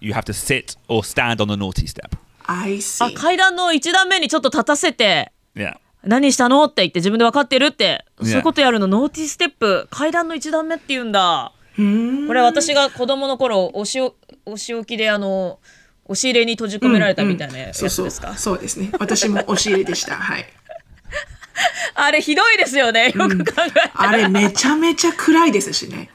[0.00, 2.10] you have to sit or stand on the naughty step.
[2.44, 3.14] I あ see.
[3.14, 5.78] 階段の一段目にちょっと立たせて Yeah.
[6.04, 8.24] 何したのって言って自分で分かってるって、Yeah.
[8.26, 11.82] そういうことやるのノーティステップ階段の一段目って言うんだこ
[12.34, 14.14] れは私が子供の頃おしお
[14.46, 15.58] お仕置きであの
[16.08, 18.90] 押し入れに閉じ込められたみたいなやつそうそうですか、そうですね。
[18.98, 20.14] 私も押し入れでした。
[20.16, 20.46] はい。
[21.94, 26.10] あれひどいですよねよく考えたら、あれめちゃめちゃ暗いですしね。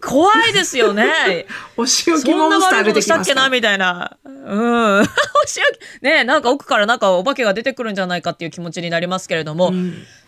[0.00, 1.44] 怖いですよね
[1.76, 3.24] お仕置きそんなモンスター出てきますから。
[3.24, 4.16] したっけなみたいな。
[4.24, 5.00] うん。
[5.02, 5.04] お
[5.46, 9.74] 仕置きねなんか奥からなんかお化けが出てくるんじゃないかっていう気持ちになりますけれども、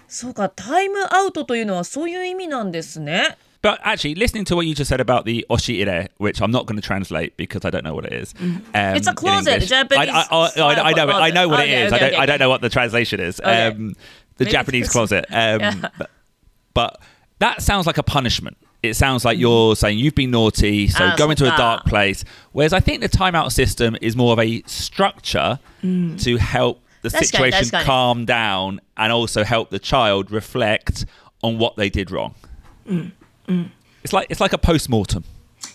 [0.08, 3.38] そうかタイムアウトというのはそういう意味なんですね。
[3.62, 6.82] But actually, listening to what you just said about the oshiire, which I'm not going to
[6.86, 8.34] translate because I don't know what it is.
[8.40, 9.60] Um, It's a closet.
[9.62, 11.12] Japanese I, I, I, I, know it.
[11.12, 11.92] I know what Okay, it is.
[11.92, 12.08] okay, I don't.
[12.14, 13.40] okay, I don't know what the translation is.
[13.42, 13.94] Um,
[14.38, 15.26] the Maybe Japanese closet.
[15.30, 15.74] Um, Yeah.
[15.96, 16.10] but,
[16.74, 17.00] but
[17.38, 18.56] that sounds like a punishment.
[18.82, 22.24] It sounds like you're saying you've been naughty, so Ah, go into a dark place.
[22.50, 27.28] Whereas I think the timeout system is more of a structure to help the That's
[27.28, 27.84] situation good.
[27.84, 31.04] calm down and also help the child reflect
[31.44, 32.34] on what they did wrong.
[34.03, 35.23] It's like it's like a post mortem.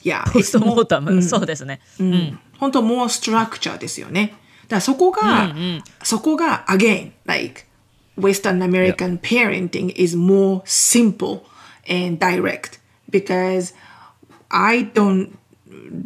[0.05, 1.81] いや、ポストモータム、そうですね。
[2.59, 4.35] 本当もうストラクチャーですよね。
[4.65, 5.55] だからそこが、
[6.03, 7.67] そこが again like
[8.17, 11.43] Western American parenting is more simple
[11.89, 13.75] and direct because
[14.51, 15.37] I don't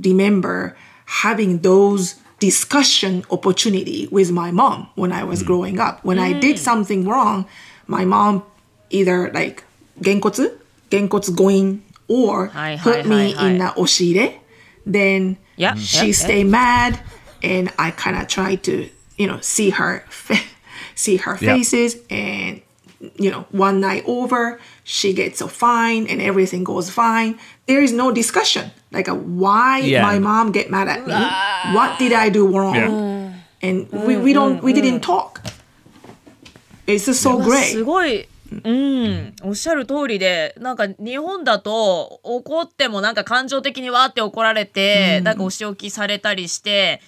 [0.03, 0.75] remember
[1.23, 6.01] having those discussion opportunity with my mom when I was growing up.
[6.05, 7.47] When I did something wrong,
[7.87, 8.43] my mom
[8.91, 9.65] either like
[10.01, 10.61] げんこつ
[10.92, 12.50] げんこつ going or
[12.84, 14.38] put me in the oshiire,
[14.86, 16.48] then yep, she yep, stay yep.
[16.48, 17.00] mad
[17.42, 20.04] and I kind of try to you know see her
[20.96, 22.62] see her faces and
[23.16, 27.40] you know one night over she gets so fine and everything goes fine.
[27.66, 28.72] There is no discussion.
[28.92, 30.02] Like a, why yeah.
[30.02, 31.14] my mom get mad at me?
[31.74, 32.76] What did i do wrong?
[32.76, 33.34] Yeah.
[33.62, 35.42] and we, we don't we didn't talk.
[36.88, 38.28] It's just so great.
[38.52, 47.02] うん、おっしゃる通りでなんか日本だと怒ってもなんか感情的にわーって怒られて、なんかお仕置きされたりして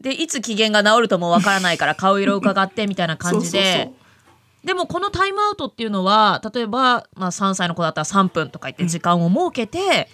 [0.00, 3.90] でいつ機嫌が治るともわからないから顔色を伺ってみたいな感じで。
[4.64, 10.08] でもこのタイムアウトっていうのは例えば、まあ、3歳の子だったら3分とか言って時間を設けて、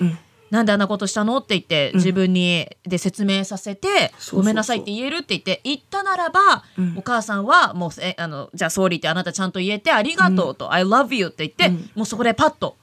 [0.51, 1.39] なんであんなことしたの？
[1.39, 6.65] って言って自分にで説明させて、ごめんなさいって言えるって言って言ったならば、
[6.97, 12.77] お母さんはもうえあのじゃあ総理ってあなたちゃんと言えてありがとうと、I love you って言って、もうそこでパッと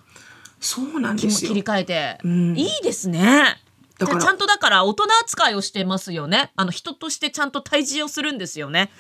[0.60, 3.58] そうなん気です切り替えて、いいですね。
[4.00, 6.52] だからちゃんとだから大人扱いをしてますよね。
[6.56, 8.92] あの人としてちゃんと対峙をするんですよね。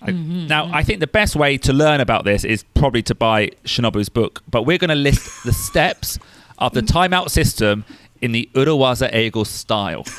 [0.00, 4.08] Now, I think the best way to learn about this is probably to buy Shinobu's
[4.08, 6.20] book, but we're going to list the steps
[6.58, 7.84] of the timeout system
[8.20, 10.04] in the Urawaza Eigo style.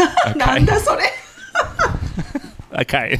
[2.71, 3.19] Okay.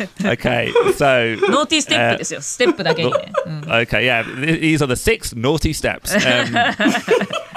[0.24, 1.36] okay, so.
[1.48, 3.82] Naughty step uh, mm.
[3.82, 4.04] Okay.
[4.04, 4.22] yeah.
[4.22, 6.12] These are the six naughty steps.
[6.14, 6.56] Um,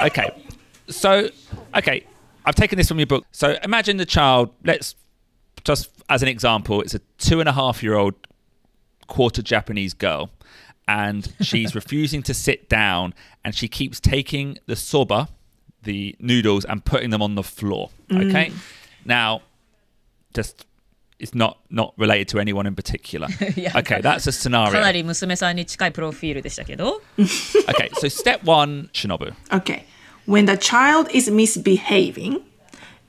[0.02, 0.30] okay.
[0.90, 1.30] So,
[1.76, 2.06] okay.
[2.46, 3.26] I've taken this from your book.
[3.32, 4.96] So imagine the child, let's
[5.64, 8.14] just as an example, it's a two and a half year old
[9.08, 10.30] quarter Japanese girl
[10.87, 15.29] and she's refusing to sit down, and she keeps taking the soba,
[15.83, 17.91] the noodles, and putting them on the floor.
[18.13, 18.53] Okay.
[19.05, 19.43] Now,
[20.35, 20.65] just.
[21.21, 23.27] It's not not related to anyone in particular.
[23.57, 23.77] Yeah.
[23.79, 24.81] Okay, that's a か scenario.
[24.81, 27.03] なり娘さんに近いプロフィールでしたけど。
[27.19, 29.35] Okay, so step one, Shinobu.
[29.51, 29.83] Okay.
[30.27, 32.41] When the child is misbehaving,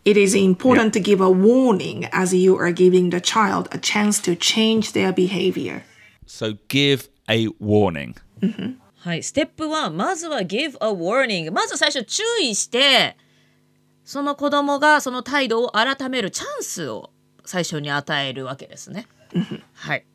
[0.05, 4.19] it is important to give a warning as you are giving the child a chance
[4.23, 5.83] to change their behavior.
[6.25, 8.15] So give a warning.
[8.97, 13.15] はい、ステップ1まずは give a warning まず最初注意して
[14.03, 17.11] その子供がその態度を改めるチャンスを
[17.45, 19.07] 最初に与えるわけですね。
[19.73, 20.05] はい。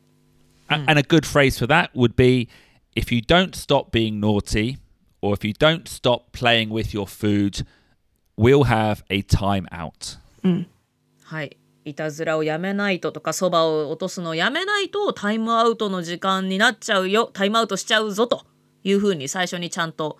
[0.67, 2.47] A- And a good phrase for that would be
[2.95, 4.77] if you don't stop being naughty
[5.21, 7.65] or if you don't stop playing with your food,
[8.37, 10.17] we'll have a time out.
[11.23, 11.57] はい。
[11.84, 18.44] いたずらをやめないととかそばを落とすのやめないとタイムアウトの時間になっちゃうよタイムアウトしちゃうぞと
[18.84, 20.18] いうふうに最初にちゃんと、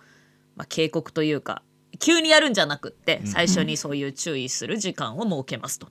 [0.55, 1.61] まあ、警告というか
[1.99, 5.87] 急にやるんじゃなくて最初にそういう注意する時間を設けますと。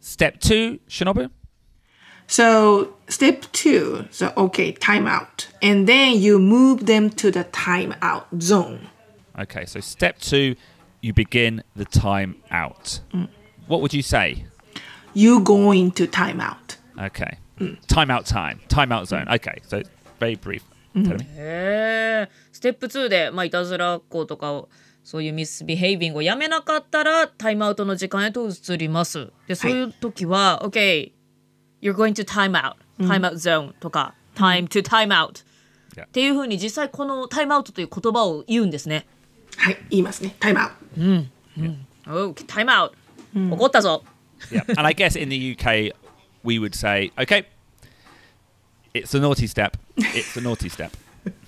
[0.00, 1.30] Step two, Shinobu.
[2.26, 5.48] So, step two, so okay, time out.
[5.62, 8.88] And then you move them to the time out zone.
[9.38, 10.54] Okay, so step two,
[11.00, 13.00] you begin the time out.
[13.12, 13.28] Mm.
[13.70, 14.46] What would you say?
[15.14, 16.76] You go into timeout.
[16.98, 17.38] Okay.
[17.86, 19.28] Time out time, time out zone.
[19.28, 19.80] Okay, so
[20.18, 20.62] very brief.
[20.92, 24.68] へえステップ2で、まあ、いたずらっ子とかを
[25.04, 29.30] そういうミスビヘイビングをやめなかったらタイムアウトの時間へと移ります。
[29.46, 31.12] でそういう時は、OK
[31.80, 35.44] you're going to time out time out zone とか、time to time out、
[35.94, 36.06] Yeah.
[36.06, 39.06] っていうふうに実際このタイムアウトという言葉を言うんですね。
[39.56, 40.34] はい、言いますね。
[40.40, 41.40] タイムアウト。
[42.06, 42.92] Oh, time out、
[43.34, 44.02] 怒ったぞ。
[44.50, 44.64] yeah.
[44.76, 45.92] And I guess in the UK,
[46.42, 47.46] we would say, okay,
[48.94, 49.76] it's a naughty step.
[49.96, 50.90] It's a naughty step.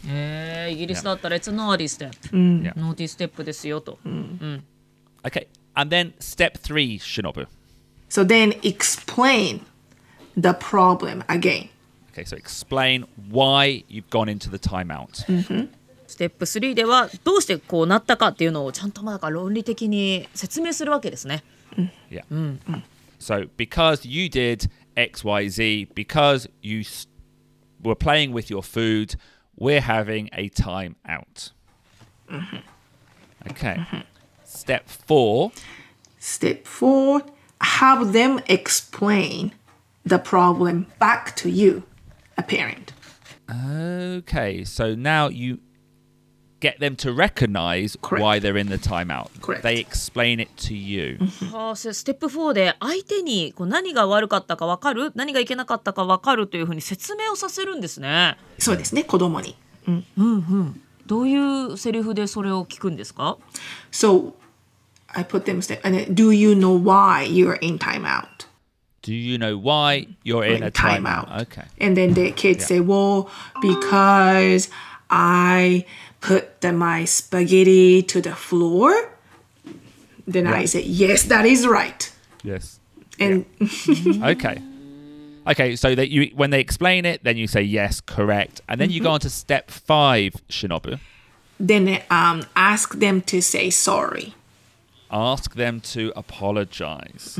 [0.06, 2.78] へえイギリスだったら It's a naughty step、Yeah.
[2.78, 3.98] ノーティーステップですよと。
[5.22, 5.46] Okay.
[5.74, 7.46] And then step three, Shinobu.
[8.10, 9.62] So then explain
[10.36, 11.70] the problem again.
[12.12, 15.24] Okay, so explain why you've gone into the timeout.
[16.06, 21.42] ステップ3ではどうしてこうなったかっていうのをちゃんとまあだから論理的に説明するわけですね。
[22.10, 22.22] Yeah.
[22.30, 22.58] Mm.
[22.68, 22.82] Mm.
[23.18, 26.84] So because you did X, Y, Z, because you
[27.82, 29.16] were playing with your food,
[29.56, 31.52] we're having a time out.
[32.30, 32.56] Mm-hmm.
[33.50, 33.76] Okay.
[33.78, 34.00] Mm-hmm.
[34.44, 35.52] Step four.
[36.18, 37.22] Step four,
[37.60, 39.52] have them explain
[40.04, 41.84] the problem back to you,
[42.36, 42.92] a parent.
[43.50, 45.58] Okay, so now you
[46.62, 48.22] get them to recognize Correct.
[48.22, 49.28] why they're in the timeout.
[49.40, 49.62] Correct.
[49.62, 51.18] They explain it to you.
[51.52, 58.36] はあステップ4で相手にこう何が悪かったか分かる何がいけなかったか分かるというふうに説明をさせるんですね。
[58.58, 59.56] そうですね、子供に。
[61.06, 63.36] どういうセリフでそれを聞くんですか
[63.90, 64.34] So
[65.08, 68.46] I put them step and do you know why you're in timeout?
[69.02, 71.42] Do you know why you're in a timeout?
[71.42, 71.64] Okay.
[71.80, 73.28] And then the kids say, well,
[73.60, 74.70] because
[75.11, 75.85] I
[76.21, 78.91] put the, my spaghetti to the floor.
[80.27, 80.65] Then I Yeah.
[80.67, 82.11] say, yes, that is right.
[82.43, 82.79] Yes.
[83.19, 83.45] And
[84.23, 84.61] Okay.
[85.49, 88.89] Okay, so that you when they explain it, then you say yes, correct, and then
[88.91, 90.99] you go on to step five, Shinobu.
[91.57, 94.33] then um, ask them to say sorry.
[95.09, 97.39] Ask them to apologize.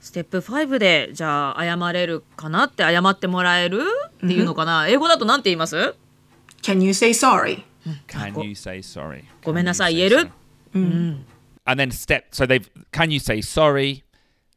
[0.00, 3.82] ステップ5でじゃあ謝れるかなって謝ってもらえる
[4.18, 5.94] っていうのかな、英語だとなんて言います
[6.67, 7.63] Can you say sorry?
[8.07, 9.23] Can you say sorry?
[9.45, 10.17] ごめんなさい言える
[10.73, 11.23] sorry?
[11.63, 14.03] And then step so they've can you say sorry?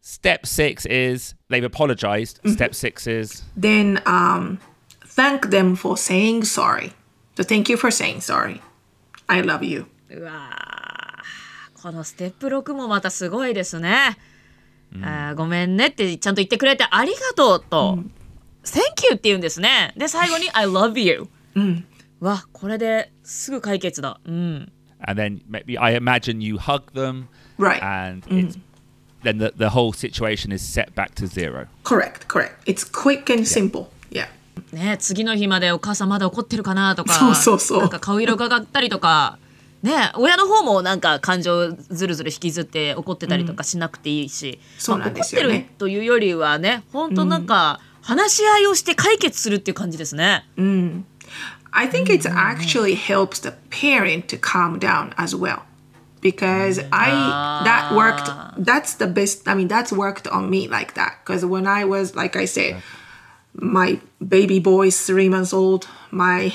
[0.02, 2.40] Step six is they've apologized.
[2.46, 4.58] Step six is Then um,
[5.06, 6.94] thank them for saying sorry.
[7.36, 8.60] So thank you for saying sorry.
[9.28, 9.86] I love you.
[10.10, 14.18] うわーこのステップ6もまたすごいですね、
[15.00, 18.00] あーごめんねってちゃんと言ってくれてありがとうと、
[18.64, 21.28] Thank you って言うんですねで最後に I love you、
[22.20, 24.72] わこれですぐ解決だうん
[25.06, 27.24] and then maybe I imagine you hug them
[27.58, 27.82] Right.
[27.82, 28.58] and it's
[29.22, 31.66] then the, the whole situation is set back to zero.
[31.84, 32.62] Correct, correct.
[32.66, 33.88] It's quick and simple.
[34.10, 34.28] Yeah.
[34.72, 39.38] ね次の日までお母さんまだ怒ってるかなとか そうそうそうなんか顔色伺ったりとか
[39.82, 50.46] ね親の方もなんか感情ずるずる引きずって怒ってたりとかしなくていいし、そうなんですよねまあ怒ってるというよりはね本当なんか話し合いをして解決するっていう感じですね。
[51.73, 55.63] I think it actually helps the parent to calm down as well.
[56.21, 57.11] Because I
[57.63, 61.67] that worked that's the best I mean that's worked on me like that because when
[61.67, 62.81] I was like I said
[63.53, 66.51] my baby boy is 3 months old my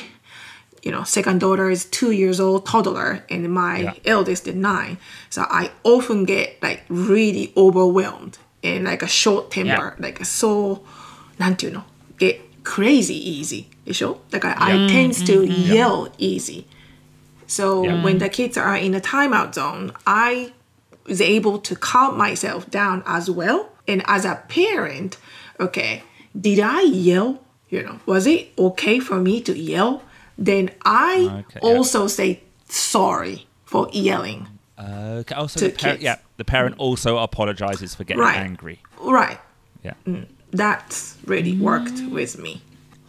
[0.82, 3.94] you know second daughter is 2 years old toddler and my Yeah.
[4.06, 4.98] eldest is 9
[5.28, 10.82] so I often get like really overwhelmed and like a short temper like so
[11.38, 11.84] なんていうの
[12.18, 16.64] get crazy easy でしょだから I tends to yell easy
[17.46, 18.02] so Yeah.
[18.02, 20.52] when the kids are in a timeout zone I
[21.06, 25.18] was able to calm myself down as well and as a parent
[25.58, 26.02] okay
[26.38, 30.02] did I yell you know was it okay for me to yell
[30.38, 31.68] then I Okay, yeah.
[31.76, 34.46] also say sorry for yelling
[34.82, 35.34] Okay.
[35.34, 36.04] Also, To the parent, kids.
[36.04, 38.38] yeah, the parent also apologizes for getting Right.
[38.38, 38.78] angry.
[39.02, 39.38] right
[39.84, 39.92] Yeah.
[40.52, 42.62] that's really worked with me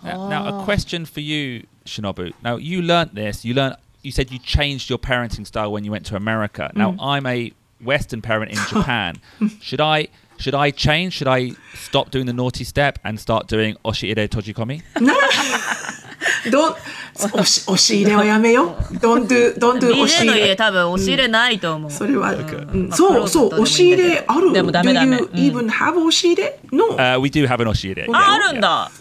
[0.06, 2.34] Now, now, a question for you, Shinobu.
[2.44, 3.46] Now, you learnt this.
[3.46, 3.76] You learnt.
[4.02, 6.72] You said you changed your parenting style when you went to America.
[6.74, 7.54] Now, I'm a
[7.84, 9.18] Western parent in Japan.
[9.62, 10.08] should I?
[10.38, 11.14] Should I change?
[11.14, 14.82] Should I stop doing the naughty step and start doing oshiire tojikomi?
[16.50, 16.76] don't
[17.14, 21.92] 押し押し入れはやめよ don't do don't do 押し BJ の入れ家多分押し入れないと思う。
[21.92, 28.06] それは、うんまあそうそうクローゼットでもいいんだけど押し入れあるでもダメダメ Do you even have 押し入れ No Uh, we do have an oshiire.
[28.14, 28.92] ああるんだ。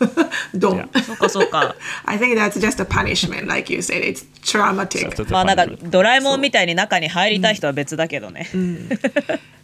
[0.54, 1.74] don't そっかそっか。
[2.04, 5.90] I think that's just a punishment like you said it's traumatic That's a まあなんか punishment.
[5.90, 8.48] ドラえもんみたいに中に入りたい人は別だけどね。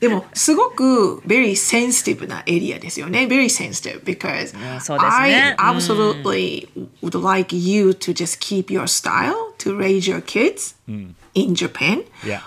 [0.00, 4.48] でもすごく very sensitive なエリアですよね very sensitive because
[4.80, 6.68] そうですね I absolutely
[7.02, 10.74] would like you to just keep your style to raise your kids
[11.34, 12.40] in Japan Yeah.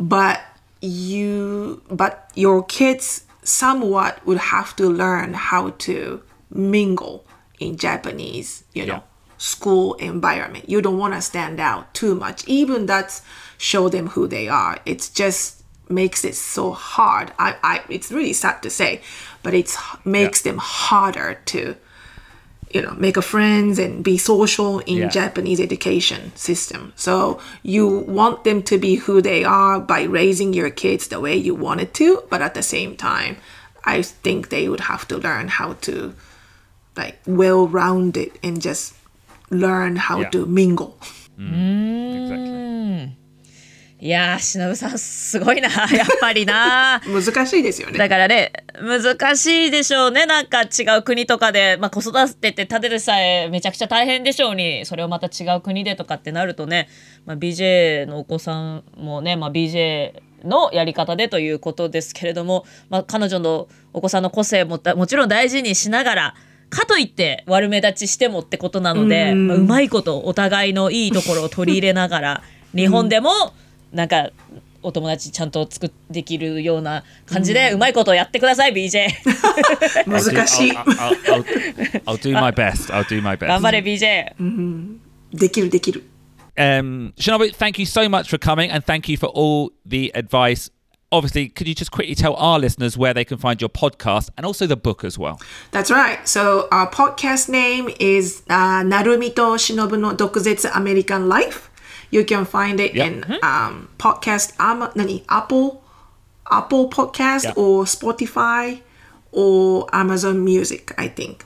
[0.00, 0.38] but
[0.80, 6.21] you but your kids somewhat would have to learn how to
[6.51, 7.25] mingle
[7.59, 9.01] in japanese you know Yeah.
[9.37, 10.63] school environment.
[10.73, 12.39] You don't want to stand out too much.
[12.59, 13.21] Even that's
[13.57, 14.73] show them who they are.
[14.91, 17.27] It's just makes it so hard.
[17.47, 18.91] I, I it's really sad to say
[19.43, 21.61] but it's makes them harder to
[22.75, 25.07] you know make a friends and be social in Yeah.
[25.09, 27.87] japanese education system so you
[28.19, 31.93] want them to be who they are by raising your kids the way you wanted
[31.95, 33.33] to but at the same time
[33.85, 36.13] i think they would have to learn how to
[36.95, 38.93] like well rounded and just
[39.49, 40.29] learn how Yeah.
[40.35, 40.93] to mingle
[41.39, 42.58] mm, Exactly.
[44.01, 47.01] いやー、しのぶさんすごいな、 やっぱりな。
[47.05, 50.25] 難しいですよねだからね、難しいでしょうね。
[50.25, 56.87] なんか違う国とかで、まあ子育てってただでさえめちゃくちゃ大変でしょうに、それをまた違う国でとかってなるとね、
[57.25, 60.13] まあ、BJ のお子さんもね、まあ、BJ
[60.45, 66.35] のやり方でということですけれども、まあ、彼女のお子さんの個性もたもちろん大事にしながら、
[66.69, 72.43] かといって悪目立ちしてもってことなので、まあ、うまいことお互いのいいところを取り入れながら
[72.73, 73.31] 日本でも
[73.91, 74.29] なんか
[74.81, 79.07] お友達ちゃんと作っできるような感じでうまいことをやってください BJ
[80.07, 82.91] 難しい I'll, do my best.
[82.93, 83.47] I'll do my best.
[83.47, 84.97] 頑張れ BJ
[85.33, 86.03] できるできる
[86.55, 90.69] Um, Shinobu, thank you so much for coming and thank you for all the advice.
[91.09, 94.45] Obviously, could you just quickly tell our listeners where they can find your podcast and
[94.45, 95.39] also the book as well?
[95.71, 96.27] That's right.
[96.27, 101.68] So our podcast name is uh, Narumi to Shinobu no Dokuzetsu American Life.
[102.10, 103.06] You can find it Yep.
[103.06, 105.82] in um, podcast um, nani, Apple
[106.50, 107.52] Apple Podcast Yeah.
[107.56, 108.80] or Spotify
[109.32, 111.44] or Amazon Music, I think.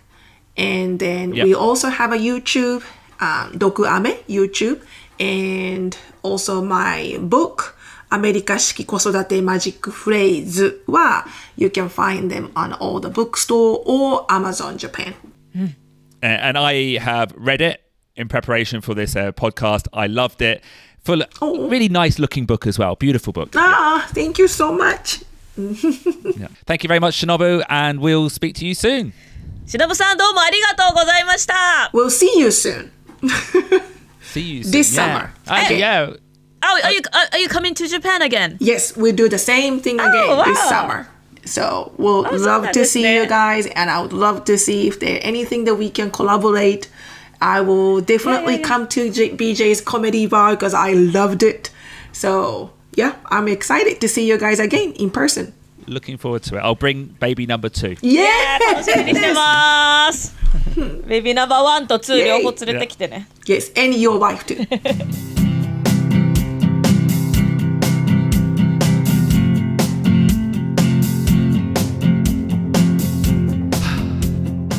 [0.56, 1.44] And then Yep.
[1.46, 2.82] we also have a YouTube,
[3.20, 4.80] um, Doku Ame YouTube,
[5.20, 7.74] and also my book,
[8.10, 11.26] アメリカ式子育てマジックフレーズは
[11.58, 15.14] you can find them on all the bookstore or Amazon Japan.
[15.54, 17.80] Uh, and I have read it
[18.15, 19.87] in preparation for this uh, podcast.
[19.93, 20.63] I loved it.
[20.99, 21.67] Full, oh.
[21.67, 22.95] really nice looking book as well.
[22.95, 23.49] Beautiful book.
[23.55, 25.23] Ah, thank you so much.
[25.57, 26.47] yeah.
[26.65, 29.13] Thank you very much, Shinobu, and we'll speak to you soon.
[29.65, 31.89] Shinobu-san, どうもありがとうございました。
[31.93, 32.91] We'll see you soon.
[34.21, 34.71] see you soon.
[34.71, 35.05] This yeah.
[35.05, 35.33] summer.
[35.47, 35.65] Okay.
[35.65, 35.79] okay.
[35.79, 36.13] yeah.
[36.65, 37.01] Oh, are you
[37.33, 38.57] are you coming to Japan again?
[38.59, 40.45] Yes, we do the same thing oh, again oh, wow.
[40.45, 41.07] this summer.
[41.45, 44.99] So we'll oh, love to see you guys, and I would love to see if
[45.01, 46.89] there anything that we can collaborate.
[47.43, 48.61] I will definitely Yay.
[48.61, 51.69] come to J- BJ's comedy bar because I loved it.
[52.13, 55.53] So yeah, I'm excited to see you guys again in person.
[55.85, 56.59] Looking forward to it.
[56.59, 57.97] I'll bring baby number two.
[58.01, 58.87] Yes!
[58.87, 60.33] yes.
[61.07, 62.15] baby number one to two.
[62.15, 62.37] Yeah.
[63.45, 64.65] Yes, and your wife too.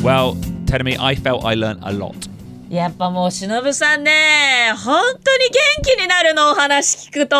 [0.01, 0.37] Well,
[0.71, 2.27] of me, I felt I learned a lot.
[2.75, 5.45] やっぱもうしのぶさんね、本当に
[5.83, 7.37] 元気になるのお話聞くと。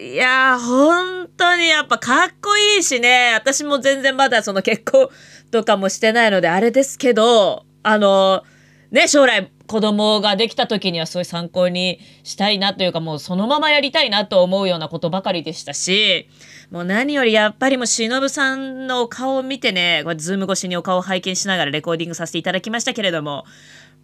[0.00, 5.08] いや、本当にやっぱかっこいいしね、私も全然まだその結婚
[5.50, 8.44] とかもしてないのであれですけど、あの、
[8.92, 16.28] ね、将来子供ができた時にはそういう参考にしたいなというかもうそのままやりたいなと思うようなことばかりでしたし、
[16.70, 23.44] もう何よりやっぱりもうしのぶさんのお顔を見てね、これズーム越しにお顔を拝見しながらレコーディングさせていただきましたけれども、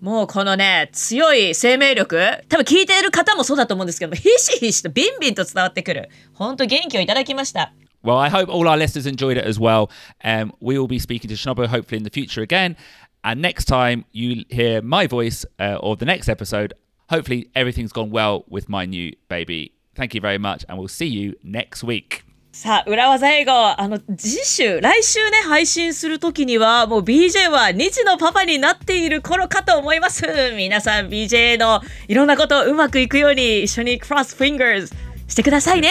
[0.05, 6.11] もうこのね、強い生命力、多分聞いている方もそうだと思うんですけども、ひしひしとビンビンと伝わってくる。
[6.35, 7.73] 本当元気をいただきました。
[8.05, 9.89] Well, I hope all our listeners enjoyed it as well.
[10.23, 12.77] Um, we will be speaking to Shinobu hopefully in the future again.
[13.23, 16.75] And next time you hear my voice uh, or the next episode,
[17.09, 19.73] hopefully everything's gone well with my new baby.
[19.95, 22.25] Thank you very much, and we'll see you next week.
[22.55, 30.23] さあ、裏技英語、あの、次週、来週ね、配信するときには、もう BJ は2児のパパになっている頃かと思います。
[30.57, 34.95] 皆さん、BJ のいろんなことうまくいくように、一緒にクロスフィンガーズ
[35.27, 35.91] してくださいね。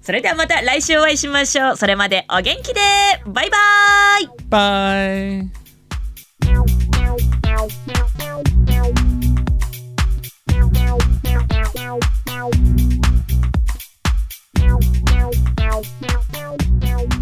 [0.00, 1.76] それではまた来週お会いしましょう。
[1.76, 2.80] それまでお元気で
[3.26, 3.58] バイバ
[4.20, 4.94] イバ
[12.94, 12.99] イ
[15.20, 17.19] Thank you.